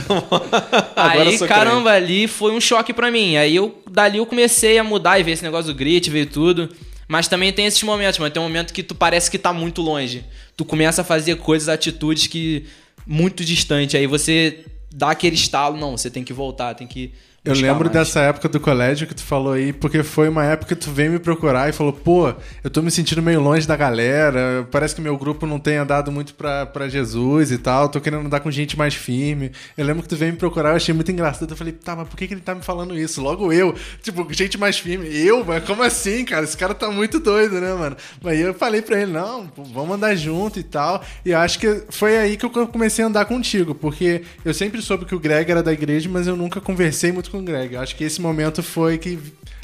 Agora 0.97 1.29
aí, 1.29 1.37
caramba, 1.47 1.91
ali 1.91 2.27
foi 2.27 2.51
um 2.51 2.59
choque 2.59 2.91
pra 2.91 3.11
mim. 3.11 3.37
Aí 3.37 3.55
eu, 3.55 3.79
dali 3.87 4.17
eu 4.17 4.25
comecei 4.25 4.79
a 4.79 4.83
mudar 4.83 5.19
e 5.19 5.23
ver 5.23 5.33
esse 5.33 5.43
negócio 5.43 5.71
do 5.71 5.77
grit, 5.77 6.09
ver 6.09 6.25
tudo. 6.25 6.67
Mas 7.07 7.27
também 7.27 7.53
tem 7.53 7.67
esses 7.67 7.83
momentos, 7.83 8.17
mas 8.17 8.33
tem 8.33 8.41
um 8.41 8.45
momento 8.45 8.73
que 8.73 8.81
tu 8.81 8.95
parece 8.95 9.29
que 9.29 9.37
tá 9.37 9.53
muito 9.53 9.79
longe. 9.79 10.25
Tu 10.57 10.65
começa 10.65 11.03
a 11.03 11.05
fazer 11.05 11.35
coisas, 11.35 11.69
atitudes 11.69 12.25
que 12.25 12.65
muito 13.05 13.45
distante. 13.45 13.95
Aí 13.95 14.07
você 14.07 14.65
dá 14.91 15.11
aquele 15.11 15.35
estalo, 15.35 15.77
não, 15.77 15.95
você 15.95 16.09
tem 16.09 16.23
que 16.23 16.33
voltar, 16.33 16.73
tem 16.73 16.87
que. 16.87 17.11
Eu 17.43 17.53
lembro 17.53 17.85
mais. 17.85 17.91
dessa 17.91 18.19
época 18.19 18.49
do 18.49 18.59
colégio 18.59 19.07
que 19.07 19.15
tu 19.15 19.23
falou 19.23 19.53
aí, 19.53 19.71
porque 19.71 20.03
foi 20.03 20.27
uma 20.27 20.43
época 20.43 20.75
que 20.75 20.81
tu 20.81 20.91
veio 20.91 21.11
me 21.11 21.19
procurar 21.19 21.69
e 21.69 21.73
falou, 21.73 21.93
pô, 21.93 22.33
eu 22.63 22.69
tô 22.69 22.81
me 22.81 22.91
sentindo 22.91 23.21
meio 23.21 23.39
longe 23.39 23.65
da 23.65 23.77
galera, 23.77 24.67
parece 24.69 24.93
que 24.93 25.01
meu 25.01 25.17
grupo 25.17 25.45
não 25.45 25.57
tem 25.57 25.77
andado 25.77 26.11
muito 26.11 26.33
pra, 26.33 26.65
pra 26.65 26.89
Jesus 26.89 27.51
e 27.51 27.57
tal, 27.57 27.87
tô 27.87 28.01
querendo 28.01 28.25
andar 28.25 28.41
com 28.41 28.51
gente 28.51 28.77
mais 28.77 28.93
firme. 28.93 29.51
Eu 29.77 29.85
lembro 29.85 30.03
que 30.03 30.09
tu 30.09 30.17
veio 30.17 30.33
me 30.33 30.37
procurar, 30.37 30.71
eu 30.71 30.75
achei 30.75 30.93
muito 30.93 31.11
engraçado. 31.11 31.49
Eu 31.49 31.57
falei, 31.57 31.73
tá, 31.73 31.95
mas 31.95 32.09
por 32.09 32.17
que, 32.17 32.27
que 32.27 32.33
ele 32.33 32.41
tá 32.41 32.53
me 32.53 32.61
falando 32.61 32.97
isso? 32.97 33.21
Logo 33.21 33.53
eu, 33.53 33.73
tipo, 34.01 34.27
gente 34.33 34.57
mais 34.57 34.77
firme. 34.77 35.07
Eu? 35.09 35.45
Mas 35.45 35.63
como 35.63 35.81
assim, 35.81 36.25
cara? 36.25 36.43
Esse 36.43 36.57
cara 36.57 36.73
tá 36.73 36.91
muito 36.91 37.19
doido, 37.19 37.61
né, 37.61 37.73
mano? 37.73 37.95
Mas 38.21 38.33
aí 38.33 38.41
eu 38.41 38.53
falei 38.53 38.81
pra 38.81 39.01
ele, 39.01 39.11
não, 39.11 39.47
pô, 39.47 39.63
vamos 39.63 39.95
andar 39.95 40.15
junto 40.15 40.59
e 40.59 40.63
tal. 40.63 41.01
E 41.25 41.33
acho 41.33 41.57
que 41.57 41.83
foi 41.89 42.17
aí 42.17 42.35
que 42.35 42.45
eu 42.45 42.67
comecei 42.67 43.03
a 43.03 43.07
andar 43.07 43.25
contigo, 43.25 43.73
porque 43.73 44.23
eu 44.43 44.53
sempre 44.53 44.81
soube 44.81 45.05
que 45.05 45.15
o 45.15 45.19
Greg 45.19 45.49
era 45.49 45.63
da 45.63 45.71
igreja, 45.71 46.09
mas 46.11 46.27
eu 46.27 46.35
nunca 46.35 46.59
conversei 46.59 47.11
muito 47.11 47.28
com 47.29 47.39
o 47.39 47.43
Greg. 47.43 47.73
Eu 47.75 47.81
acho 47.81 47.95
que 47.95 48.03
esse 48.03 48.19
momento 48.21 48.61
foi 48.63 48.97
que 48.97 49.17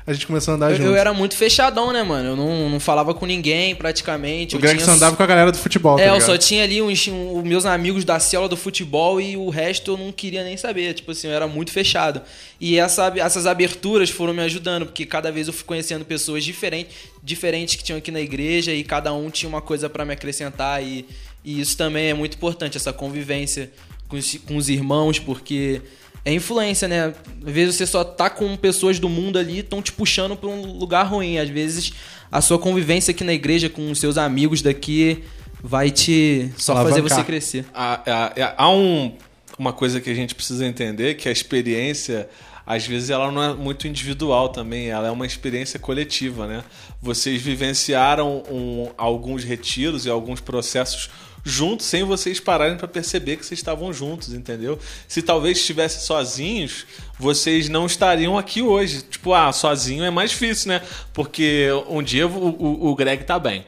a 0.07 0.13
gente 0.13 0.27
começou 0.27 0.51
a 0.51 0.55
andar 0.55 0.69
Eu, 0.71 0.77
junto. 0.77 0.89
eu 0.89 0.95
era 0.95 1.11
muito 1.13 1.35
fechadão, 1.35 1.91
né, 1.91 2.03
mano? 2.03 2.29
Eu 2.29 2.35
não, 2.35 2.69
não 2.69 2.79
falava 2.79 3.11
com 3.13 3.25
ninguém 3.25 3.73
praticamente. 3.73 4.55
O 4.55 4.57
eu 4.57 4.61
Greg 4.61 4.75
tinha 4.77 4.85
só 4.85 4.91
andava 4.93 5.15
com 5.15 5.23
a 5.23 5.25
galera 5.25 5.51
do 5.51 5.57
futebol, 5.57 5.95
tá 5.97 6.03
É, 6.03 6.09
eu 6.09 6.13
ligado? 6.13 6.25
só 6.27 6.37
tinha 6.37 6.63
ali 6.63 6.79
uns, 6.81 7.07
um- 7.07 7.37
os 7.39 7.43
meus 7.43 7.65
amigos 7.65 8.05
da 8.05 8.19
célula 8.19 8.47
do 8.47 8.55
futebol 8.55 9.19
e 9.19 9.35
o 9.35 9.49
resto 9.49 9.91
eu 9.93 9.97
não 9.97 10.11
queria 10.11 10.43
nem 10.43 10.55
saber. 10.57 10.93
Tipo 10.93 11.11
assim, 11.11 11.27
eu 11.27 11.33
era 11.33 11.47
muito 11.47 11.71
fechado. 11.71 12.21
E 12.61 12.77
essa, 12.77 13.11
essas 13.17 13.47
aberturas 13.47 14.11
foram 14.11 14.31
me 14.33 14.41
ajudando, 14.43 14.85
porque 14.85 15.05
cada 15.07 15.31
vez 15.31 15.47
eu 15.47 15.53
fui 15.53 15.65
conhecendo 15.65 16.05
pessoas 16.05 16.43
diferentes, 16.43 16.95
diferentes 17.23 17.73
que 17.75 17.83
tinham 17.83 17.97
aqui 17.97 18.11
na 18.11 18.21
igreja 18.21 18.71
e 18.73 18.83
cada 18.83 19.11
um 19.11 19.31
tinha 19.31 19.49
uma 19.49 19.61
coisa 19.61 19.89
pra 19.89 20.05
me 20.05 20.13
acrescentar. 20.13 20.83
E, 20.83 21.03
e 21.43 21.59
isso 21.59 21.75
também 21.75 22.09
é 22.09 22.13
muito 22.13 22.35
importante, 22.35 22.77
essa 22.77 22.93
convivência 22.93 23.71
com 24.07 24.17
os, 24.17 24.35
com 24.47 24.55
os 24.55 24.69
irmãos, 24.69 25.17
porque 25.17 25.81
é 26.25 26.33
influência, 26.33 26.87
né? 26.87 27.13
Às 27.45 27.53
vezes 27.53 27.75
você 27.75 27.85
só 27.85 28.03
tá 28.03 28.29
com 28.29 28.57
pessoas 28.57 28.97
do 28.99 29.07
mundo 29.07 29.37
ali, 29.39 29.59
estão 29.59 29.81
te 29.81 29.91
puxando 29.91 30.35
pra 30.35 30.49
um 30.49 30.77
lugar 30.77 31.03
ruim. 31.03 31.37
Às 31.37 31.49
vezes 31.49 31.93
a 32.31 32.41
sua 32.41 32.57
convivência 32.59 33.11
aqui 33.11 33.23
na 33.23 33.33
igreja 33.33 33.69
com 33.69 33.89
os 33.91 33.99
seus 33.99 34.17
amigos 34.17 34.61
daqui 34.61 35.23
vai 35.63 35.89
te 35.91 36.49
só 36.57 36.73
fazer 36.75 36.93
Alavancar. 36.95 37.17
você 37.19 37.23
crescer. 37.23 37.65
Há, 37.73 38.01
há- 38.35 38.53
há 38.57 38.69
um- 38.69 39.13
uma 39.57 39.71
coisa 39.73 40.01
que 40.01 40.09
a 40.09 40.13
gente 40.13 40.35
precisa 40.35 40.65
entender, 40.65 41.15
que 41.15 41.29
a 41.29 41.31
experiência, 41.31 42.29
às 42.65 42.85
vezes, 42.85 43.09
ela 43.09 43.31
não 43.31 43.41
é 43.43 43.53
muito 43.53 43.87
individual 43.87 44.49
também, 44.49 44.89
ela 44.89 45.07
é 45.07 45.11
uma 45.11 45.25
experiência 45.25 45.79
coletiva, 45.79 46.45
né? 46.47 46.63
Vocês 47.01 47.41
vivenciaram 47.41 48.43
um- 48.49 48.91
alguns 48.97 49.43
retiros 49.43 50.05
e 50.05 50.09
alguns 50.09 50.41
processos 50.41 51.09
juntos, 51.47 51.85
sem 51.85 52.03
vocês 52.03 52.39
pararem 52.39 52.75
para 52.75 52.87
perceber 52.87 53.37
que 53.37 53.45
vocês 53.45 53.59
estavam 53.59 53.93
juntos, 53.93 54.33
entendeu? 54.33 54.79
Se 55.07 55.21
talvez 55.21 55.59
estivessem 55.59 56.01
sozinhos, 56.01 56.85
vocês 57.19 57.69
não 57.69 57.85
estariam 57.85 58.35
aqui 58.37 58.63
hoje. 58.63 59.03
Tipo, 59.03 59.31
ah, 59.33 59.53
sozinho 59.53 60.03
é 60.03 60.09
mais 60.09 60.31
difícil, 60.31 60.69
né? 60.69 60.81
Porque 61.13 61.67
um 61.87 62.01
dia 62.01 62.27
o, 62.27 62.47
o- 62.49 62.87
o 62.87 62.95
Greg 62.95 63.23
tá 63.25 63.37
bem 63.37 63.63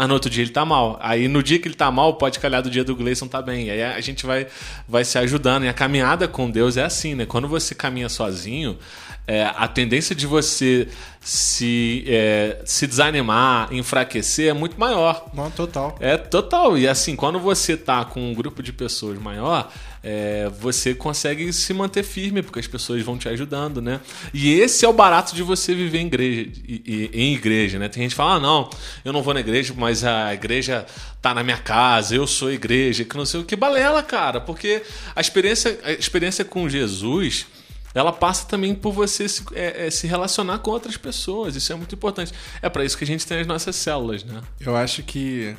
mas 0.00 0.08
no 0.08 0.14
outro 0.14 0.30
dia 0.30 0.42
ele 0.42 0.50
tá 0.50 0.64
mal. 0.64 0.98
Aí 1.02 1.28
no 1.28 1.42
dia 1.42 1.58
que 1.58 1.68
ele 1.68 1.74
tá 1.74 1.90
mal, 1.90 2.14
pode 2.14 2.38
calhar 2.38 2.62
do 2.62 2.70
dia 2.70 2.82
do 2.82 2.96
Gleison 2.96 3.28
tá 3.28 3.42
bem. 3.42 3.66
E 3.66 3.70
aí 3.70 3.82
a 3.82 4.00
gente 4.00 4.24
vai, 4.24 4.46
vai 4.88 5.04
se 5.04 5.18
ajudando. 5.18 5.64
E 5.66 5.68
a 5.68 5.74
caminhada 5.74 6.26
com 6.26 6.50
Deus 6.50 6.78
é 6.78 6.84
assim, 6.84 7.14
né? 7.14 7.26
Quando 7.26 7.46
você 7.46 7.74
caminha 7.74 8.08
sozinho, 8.08 8.78
é, 9.26 9.44
a 9.54 9.68
tendência 9.68 10.14
de 10.14 10.26
você 10.26 10.88
se, 11.20 12.02
é, 12.06 12.62
se 12.64 12.86
desanimar, 12.86 13.68
enfraquecer 13.74 14.48
é 14.48 14.54
muito 14.54 14.80
maior. 14.80 15.26
Não, 15.34 15.50
total. 15.50 15.94
É 16.00 16.16
total. 16.16 16.78
E 16.78 16.88
assim, 16.88 17.14
quando 17.14 17.38
você 17.38 17.76
tá 17.76 18.02
com 18.02 18.30
um 18.30 18.32
grupo 18.32 18.62
de 18.62 18.72
pessoas 18.72 19.18
maior, 19.18 19.70
é, 20.02 20.50
você 20.60 20.94
consegue 20.94 21.52
se 21.52 21.72
manter 21.74 22.02
firme, 22.02 22.42
porque 22.42 22.58
as 22.58 22.66
pessoas 22.66 23.02
vão 23.02 23.18
te 23.18 23.28
ajudando, 23.28 23.82
né? 23.82 24.00
E 24.32 24.52
esse 24.52 24.84
é 24.84 24.88
o 24.88 24.92
barato 24.92 25.34
de 25.34 25.42
você 25.42 25.74
viver 25.74 25.98
em 25.98 26.06
igreja, 26.06 26.50
em 26.66 27.34
igreja, 27.34 27.78
né? 27.78 27.88
Tem 27.88 28.02
gente 28.02 28.12
que 28.12 28.16
fala, 28.16 28.34
ah, 28.34 28.40
não, 28.40 28.70
eu 29.04 29.12
não 29.12 29.22
vou 29.22 29.34
na 29.34 29.40
igreja, 29.40 29.74
mas 29.76 30.04
a 30.04 30.32
igreja 30.32 30.86
tá 31.20 31.34
na 31.34 31.42
minha 31.42 31.58
casa, 31.58 32.14
eu 32.14 32.26
sou 32.26 32.50
igreja, 32.50 33.04
que 33.04 33.16
não 33.16 33.26
sei 33.26 33.40
o 33.40 33.44
que. 33.44 33.54
Balela, 33.54 34.02
cara, 34.02 34.40
porque 34.40 34.82
a 35.14 35.20
experiência, 35.20 35.78
a 35.82 35.92
experiência 35.92 36.44
com 36.44 36.68
Jesus 36.68 37.46
ela 37.94 38.12
passa 38.12 38.46
também 38.46 38.74
por 38.74 38.92
você 38.92 39.28
se, 39.28 39.42
é, 39.52 39.86
é, 39.86 39.90
se 39.90 40.06
relacionar 40.06 40.58
com 40.58 40.70
outras 40.70 40.96
pessoas. 40.96 41.56
Isso 41.56 41.72
é 41.72 41.76
muito 41.76 41.94
importante. 41.94 42.32
É 42.62 42.68
para 42.68 42.84
isso 42.84 42.96
que 42.96 43.04
a 43.04 43.06
gente 43.06 43.26
tem 43.26 43.40
as 43.40 43.46
nossas 43.46 43.76
células, 43.76 44.24
né? 44.24 44.40
Eu 44.60 44.76
acho 44.76 45.02
que. 45.02 45.54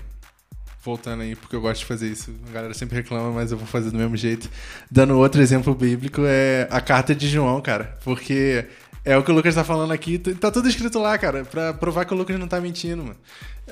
Voltando 0.83 1.21
aí, 1.21 1.35
porque 1.35 1.55
eu 1.55 1.61
gosto 1.61 1.81
de 1.81 1.85
fazer 1.85 2.07
isso. 2.09 2.33
A 2.49 2.51
galera 2.51 2.73
sempre 2.73 2.95
reclama, 2.95 3.31
mas 3.31 3.51
eu 3.51 3.57
vou 3.57 3.67
fazer 3.67 3.91
do 3.91 3.97
mesmo 3.97 4.17
jeito. 4.17 4.49
Dando 4.89 5.17
outro 5.17 5.39
exemplo 5.39 5.75
bíblico, 5.75 6.21
é 6.25 6.67
a 6.71 6.81
carta 6.81 7.13
de 7.13 7.27
João, 7.29 7.61
cara. 7.61 7.97
Porque 8.03 8.65
é 9.03 9.17
o 9.17 9.23
que 9.23 9.31
o 9.31 9.33
Lucas 9.33 9.55
tá 9.55 9.63
falando 9.63 9.91
aqui. 9.91 10.17
Tá 10.17 10.51
tudo 10.51 10.67
escrito 10.69 10.99
lá, 10.99 11.17
cara. 11.17 11.43
Pra 11.43 11.73
provar 11.73 12.05
que 12.05 12.13
o 12.13 12.17
Lucas 12.17 12.37
não 12.39 12.47
tá 12.47 12.59
mentindo, 12.61 13.03
mano. 13.03 13.15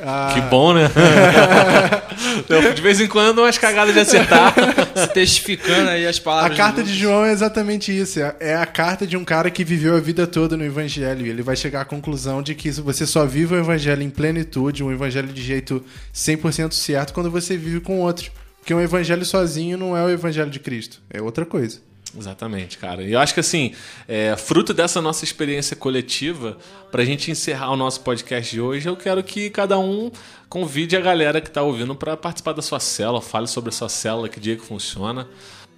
Ah, 0.02 0.32
Que 0.34 0.42
bom, 0.42 0.74
né? 0.74 0.90
Eu, 2.48 2.74
de 2.74 2.82
vez 2.82 3.00
em 3.00 3.08
quando, 3.08 3.40
umas 3.40 3.58
cagadas 3.58 3.94
de 3.94 4.00
acertar. 4.00 4.54
Se 4.96 5.08
testificando 5.14 5.90
aí 5.90 6.06
as 6.06 6.18
A 6.18 6.22
palavras. 6.22 6.58
carta 6.58 6.84
de 6.84 6.90
de 6.94 6.98
João 7.00 7.24
é 7.26 7.32
exatamente 7.32 7.96
isso. 7.98 8.20
É 8.20 8.36
é 8.40 8.56
a 8.56 8.66
carta 8.66 9.06
de 9.06 9.16
um 9.18 9.24
cara 9.26 9.50
que 9.52 9.64
viveu 9.64 9.96
a 9.96 10.00
vida 10.00 10.26
toda 10.26 10.56
no 10.58 10.64
Evangelho. 10.66 11.26
E 11.26 11.30
ele 11.30 11.42
vai 11.44 11.56
chegar 11.56 11.82
à 11.82 11.86
conclusão 11.86 12.42
de 12.42 12.56
que 12.56 12.72
você 12.72 13.06
só 13.06 13.26
vive 13.26 13.54
o 13.56 13.58
Evangelho 13.60 14.02
em 14.02 14.10
plenitude, 14.10 14.84
um 14.84 14.92
Evangelho 14.92 15.28
de 15.28 15.42
jeito 15.42 15.84
100% 16.14 16.72
certo, 16.74 17.14
quando 17.14 17.30
você 17.30 17.56
vive 17.58 17.80
com 17.80 18.00
outro. 18.00 18.32
Porque 18.60 18.74
um 18.74 18.82
Evangelho 18.82 19.26
sozinho 19.26 19.78
não 19.78 19.96
é 19.96 20.04
o 20.04 20.10
Evangelho 20.10 20.50
de 20.50 20.60
Cristo. 20.60 21.02
É 21.10 21.22
outra 21.22 21.46
coisa. 21.46 21.80
Exatamente, 22.18 22.78
cara. 22.78 23.04
E 23.04 23.14
eu 23.14 23.20
acho 23.20 23.34
que 23.34 23.40
assim, 23.40 23.74
é, 24.08 24.36
fruto 24.36 24.74
dessa 24.74 25.02
nossa 25.02 25.24
experiência 25.24 25.76
coletiva, 25.76 26.58
pra 26.92 27.06
gente 27.06 27.30
encerrar 27.30 27.72
o 27.72 27.76
nosso 27.76 28.02
podcast 28.02 28.52
de 28.52 28.60
hoje, 28.60 28.88
eu 28.88 28.96
quero 28.96 29.24
que 29.24 29.50
cada 29.50 29.78
um 29.78 30.12
convide 30.48 30.96
a 30.96 31.02
galera 31.02 31.40
que 31.40 31.52
tá 31.52 31.62
ouvindo 31.62 31.96
pra 31.96 32.18
participar 32.18 32.54
da 32.54 32.62
sua 32.62 32.80
célula, 32.80 33.22
fale 33.22 33.48
sobre 33.48 33.70
a 33.70 33.72
sua 33.72 33.90
célula, 33.90 34.28
que 34.28 34.40
dia 34.40 34.56
que 34.56 34.66
funciona. 34.66 35.28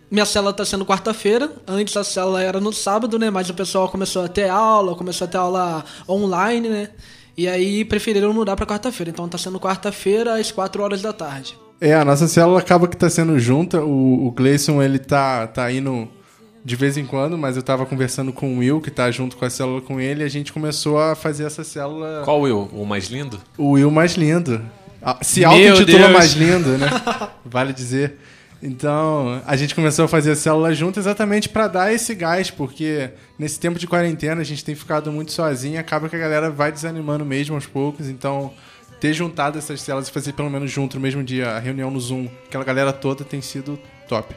Minha 0.09 0.25
célula 0.25 0.51
tá 0.51 0.65
sendo 0.65 0.85
quarta-feira. 0.85 1.49
Antes 1.65 1.95
a 1.95 2.03
célula 2.03 2.41
era 2.43 2.59
no 2.59 2.73
sábado, 2.73 3.17
né? 3.17 3.29
Mas 3.29 3.49
o 3.49 3.53
pessoal 3.53 3.87
começou 3.87 4.25
a 4.25 4.27
ter 4.27 4.49
aula, 4.49 4.93
começou 4.93 5.23
a 5.23 5.27
ter 5.29 5.37
aula 5.37 5.85
online, 6.07 6.67
né? 6.67 6.89
E 7.37 7.47
aí 7.47 7.85
preferiram 7.85 8.33
mudar 8.33 8.57
pra 8.57 8.65
quarta-feira. 8.65 9.09
Então 9.09 9.29
tá 9.29 9.37
sendo 9.37 9.57
quarta-feira 9.57 10.37
às 10.37 10.51
4 10.51 10.83
horas 10.83 11.01
da 11.01 11.13
tarde. 11.13 11.57
É, 11.79 11.93
a 11.93 12.03
nossa 12.03 12.27
célula 12.27 12.59
acaba 12.59 12.89
que 12.89 12.97
tá 12.97 13.09
sendo 13.09 13.39
junta. 13.39 13.81
O, 13.81 14.27
o 14.27 14.31
Gleison, 14.31 14.81
ele 14.83 14.99
tá, 14.99 15.47
tá 15.47 15.71
indo 15.71 16.09
de 16.63 16.75
vez 16.75 16.97
em 16.97 17.05
quando, 17.05 17.37
mas 17.37 17.55
eu 17.55 17.63
tava 17.63 17.85
conversando 17.85 18.31
com 18.31 18.55
o 18.55 18.59
Will, 18.59 18.79
que 18.79 18.91
tá 18.91 19.09
junto 19.09 19.35
com 19.35 19.45
a 19.45 19.49
célula 19.49 19.81
com 19.81 19.99
ele, 19.99 20.21
e 20.21 20.25
a 20.25 20.29
gente 20.29 20.53
começou 20.53 20.99
a 20.99 21.15
fazer 21.15 21.45
essa 21.45 21.63
célula. 21.63 22.21
Qual 22.23 22.41
Will? 22.41 22.69
O 22.73 22.85
mais 22.85 23.07
lindo? 23.07 23.39
O 23.57 23.71
Will 23.71 23.89
mais 23.89 24.13
lindo. 24.13 24.61
Ah, 25.01 25.17
Se 25.21 25.43
auto-intitula 25.43 26.09
mais 26.09 26.33
lindo, 26.33 26.77
né? 26.77 26.87
Vale 27.43 27.73
dizer. 27.73 28.17
Então, 28.61 29.41
a 29.47 29.55
gente 29.55 29.73
começou 29.73 30.05
a 30.05 30.07
fazer 30.07 30.31
a 30.31 30.35
célula 30.35 30.71
junto 30.75 30.99
exatamente 30.99 31.49
pra 31.49 31.67
dar 31.67 31.91
esse 31.91 32.13
gás, 32.13 32.51
porque 32.51 33.09
nesse 33.39 33.59
tempo 33.59 33.79
de 33.79 33.87
quarentena 33.87 34.41
a 34.41 34.43
gente 34.43 34.63
tem 34.63 34.75
ficado 34.75 35.11
muito 35.11 35.31
sozinho, 35.31 35.79
acaba 35.79 36.07
que 36.07 36.15
a 36.15 36.19
galera 36.19 36.51
vai 36.51 36.71
desanimando 36.71 37.25
mesmo 37.25 37.55
aos 37.55 37.65
poucos. 37.65 38.07
Então, 38.07 38.53
ter 38.99 39.13
juntado 39.13 39.57
essas 39.57 39.81
células 39.81 40.09
e 40.09 40.11
fazer 40.11 40.33
pelo 40.33 40.51
menos 40.51 40.69
junto 40.69 40.97
no 40.97 41.01
mesmo 41.01 41.23
dia 41.23 41.49
a 41.49 41.59
reunião 41.59 41.89
no 41.89 41.99
Zoom, 41.99 42.27
aquela 42.47 42.63
galera 42.63 42.93
toda 42.93 43.23
tem 43.23 43.41
sido 43.41 43.79
top. 44.07 44.35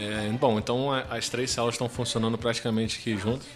É, 0.00 0.30
bom, 0.32 0.58
então 0.58 0.90
as 1.10 1.28
três 1.28 1.50
células 1.50 1.74
estão 1.74 1.88
funcionando 1.88 2.38
praticamente 2.38 2.98
aqui 2.98 3.18
juntas. 3.18 3.46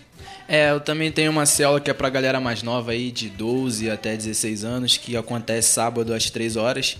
É, 0.46 0.70
eu 0.70 0.80
também 0.80 1.10
tenho 1.10 1.30
uma 1.30 1.46
célula 1.46 1.80
que 1.80 1.90
é 1.90 1.94
pra 1.94 2.10
galera 2.10 2.38
mais 2.38 2.62
nova 2.62 2.92
aí, 2.92 3.10
de 3.10 3.30
12 3.30 3.90
até 3.90 4.14
16 4.14 4.62
anos, 4.62 4.96
que 4.98 5.16
acontece 5.16 5.70
sábado 5.72 6.12
às 6.12 6.28
3 6.28 6.56
horas. 6.56 6.98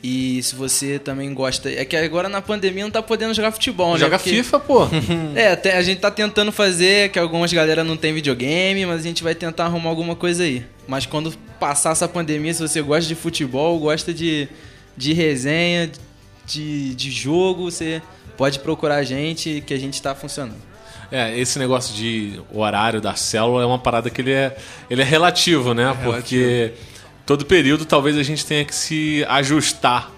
E 0.00 0.40
se 0.44 0.54
você 0.54 0.96
também 0.96 1.34
gosta. 1.34 1.68
É 1.68 1.84
que 1.84 1.96
agora 1.96 2.28
na 2.28 2.40
pandemia 2.40 2.84
não 2.84 2.90
tá 2.90 3.02
podendo 3.02 3.34
jogar 3.34 3.50
futebol, 3.50 3.94
né? 3.94 3.98
Joga 3.98 4.16
Porque- 4.16 4.30
FIFA, 4.30 4.60
pô. 4.60 4.86
É, 5.34 5.50
até 5.50 5.76
a 5.76 5.82
gente 5.82 5.98
tá 5.98 6.08
tentando 6.10 6.52
fazer, 6.52 7.10
que 7.10 7.18
algumas 7.18 7.52
galera 7.52 7.82
não 7.82 7.96
tem 7.96 8.14
videogame, 8.14 8.86
mas 8.86 9.00
a 9.00 9.02
gente 9.02 9.24
vai 9.24 9.34
tentar 9.34 9.64
arrumar 9.64 9.90
alguma 9.90 10.14
coisa 10.14 10.44
aí. 10.44 10.64
Mas 10.86 11.04
quando 11.04 11.32
passar 11.58 11.90
essa 11.90 12.06
pandemia, 12.06 12.54
se 12.54 12.60
você 12.62 12.80
gosta 12.80 13.08
de 13.08 13.16
futebol, 13.16 13.76
gosta 13.80 14.14
de, 14.14 14.48
de 14.96 15.12
resenha, 15.12 15.90
de, 16.48 16.94
de 16.94 17.10
jogo, 17.10 17.70
você 17.70 18.02
pode 18.36 18.58
procurar 18.58 18.96
a 18.96 19.04
gente, 19.04 19.62
que 19.66 19.74
a 19.74 19.78
gente 19.78 20.00
tá 20.00 20.14
funcionando. 20.14 20.68
É, 21.10 21.38
esse 21.38 21.58
negócio 21.58 21.94
de 21.94 22.40
horário 22.52 23.00
da 23.00 23.14
célula 23.14 23.62
é 23.62 23.66
uma 23.66 23.78
parada 23.78 24.10
que 24.10 24.20
ele 24.20 24.32
é, 24.32 24.56
ele 24.90 25.00
é 25.00 25.04
relativo, 25.04 25.72
né? 25.72 25.96
Porque 26.04 26.72
todo 27.24 27.46
período 27.46 27.84
talvez 27.84 28.16
a 28.16 28.22
gente 28.22 28.44
tenha 28.44 28.64
que 28.64 28.74
se 28.74 29.24
ajustar 29.28 30.10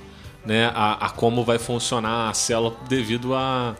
né, 0.44 0.70
a, 0.74 1.06
a 1.06 1.10
como 1.10 1.44
vai 1.44 1.58
funcionar 1.58 2.30
a 2.30 2.34
célula 2.34 2.74
devido 2.88 3.34
a, 3.34 3.76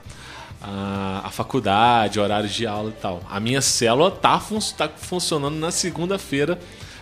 a, 0.63 1.23
a 1.25 1.31
faculdade, 1.31 2.21
horários 2.21 2.53
de 2.53 2.67
aula 2.67 2.91
e 2.91 3.01
tal. 3.01 3.23
A 3.29 3.41
minha 3.41 3.61
célula 3.61 4.11
tá, 4.11 4.39
fun 4.39 4.59
tá 4.77 4.89
funcionando 4.89 5.57
na 5.57 5.71
segunda-feira, 5.71 6.61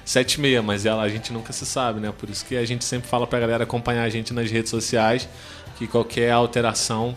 sete 0.08 0.34
e 0.34 0.40
meia, 0.40 0.62
mas 0.62 0.86
ela 0.86 1.02
a 1.02 1.08
gente 1.08 1.34
nunca 1.34 1.52
se 1.52 1.66
sabe, 1.66 2.00
né? 2.00 2.10
Por 2.16 2.30
isso 2.30 2.42
que 2.46 2.56
a 2.56 2.64
gente 2.64 2.82
sempre 2.82 3.06
fala 3.06 3.26
pra 3.26 3.38
galera 3.38 3.64
acompanhar 3.64 4.04
a 4.04 4.08
gente 4.08 4.32
nas 4.32 4.50
redes 4.50 4.70
sociais, 4.70 5.28
que 5.76 5.86
qualquer 5.86 6.30
alteração 6.30 7.14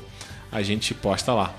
a 0.52 0.62
gente 0.62 0.94
posta 0.94 1.34
lá. 1.34 1.46
Tá 1.46 1.54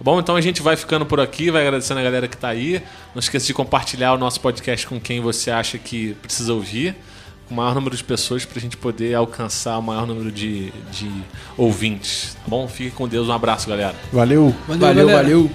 Bom, 0.00 0.20
então 0.20 0.36
a 0.36 0.40
gente 0.40 0.62
vai 0.62 0.76
ficando 0.76 1.04
por 1.04 1.18
aqui, 1.18 1.50
vai 1.50 1.62
agradecendo 1.62 1.98
a 1.98 2.04
galera 2.04 2.28
que 2.28 2.36
tá 2.36 2.50
aí. 2.50 2.80
Não 3.12 3.18
esqueça 3.18 3.46
de 3.46 3.52
compartilhar 3.52 4.14
o 4.14 4.18
nosso 4.18 4.40
podcast 4.40 4.86
com 4.86 5.00
quem 5.00 5.20
você 5.20 5.50
acha 5.50 5.76
que 5.76 6.14
precisa 6.22 6.54
ouvir, 6.54 6.94
com 7.48 7.54
o 7.54 7.56
maior 7.56 7.74
número 7.74 7.96
de 7.96 8.04
pessoas 8.04 8.44
para 8.44 8.58
a 8.58 8.62
gente 8.62 8.76
poder 8.76 9.12
alcançar 9.14 9.76
o 9.78 9.82
maior 9.82 10.06
número 10.06 10.30
de, 10.30 10.70
de 10.92 11.10
ouvintes. 11.56 12.34
Tá 12.34 12.42
bom? 12.46 12.68
Fique 12.68 12.92
com 12.92 13.08
Deus, 13.08 13.26
um 13.26 13.32
abraço, 13.32 13.68
galera. 13.68 13.96
Valeu! 14.12 14.54
Valeu, 14.68 15.08
valeu. 15.08 15.08
valeu. 15.08 15.50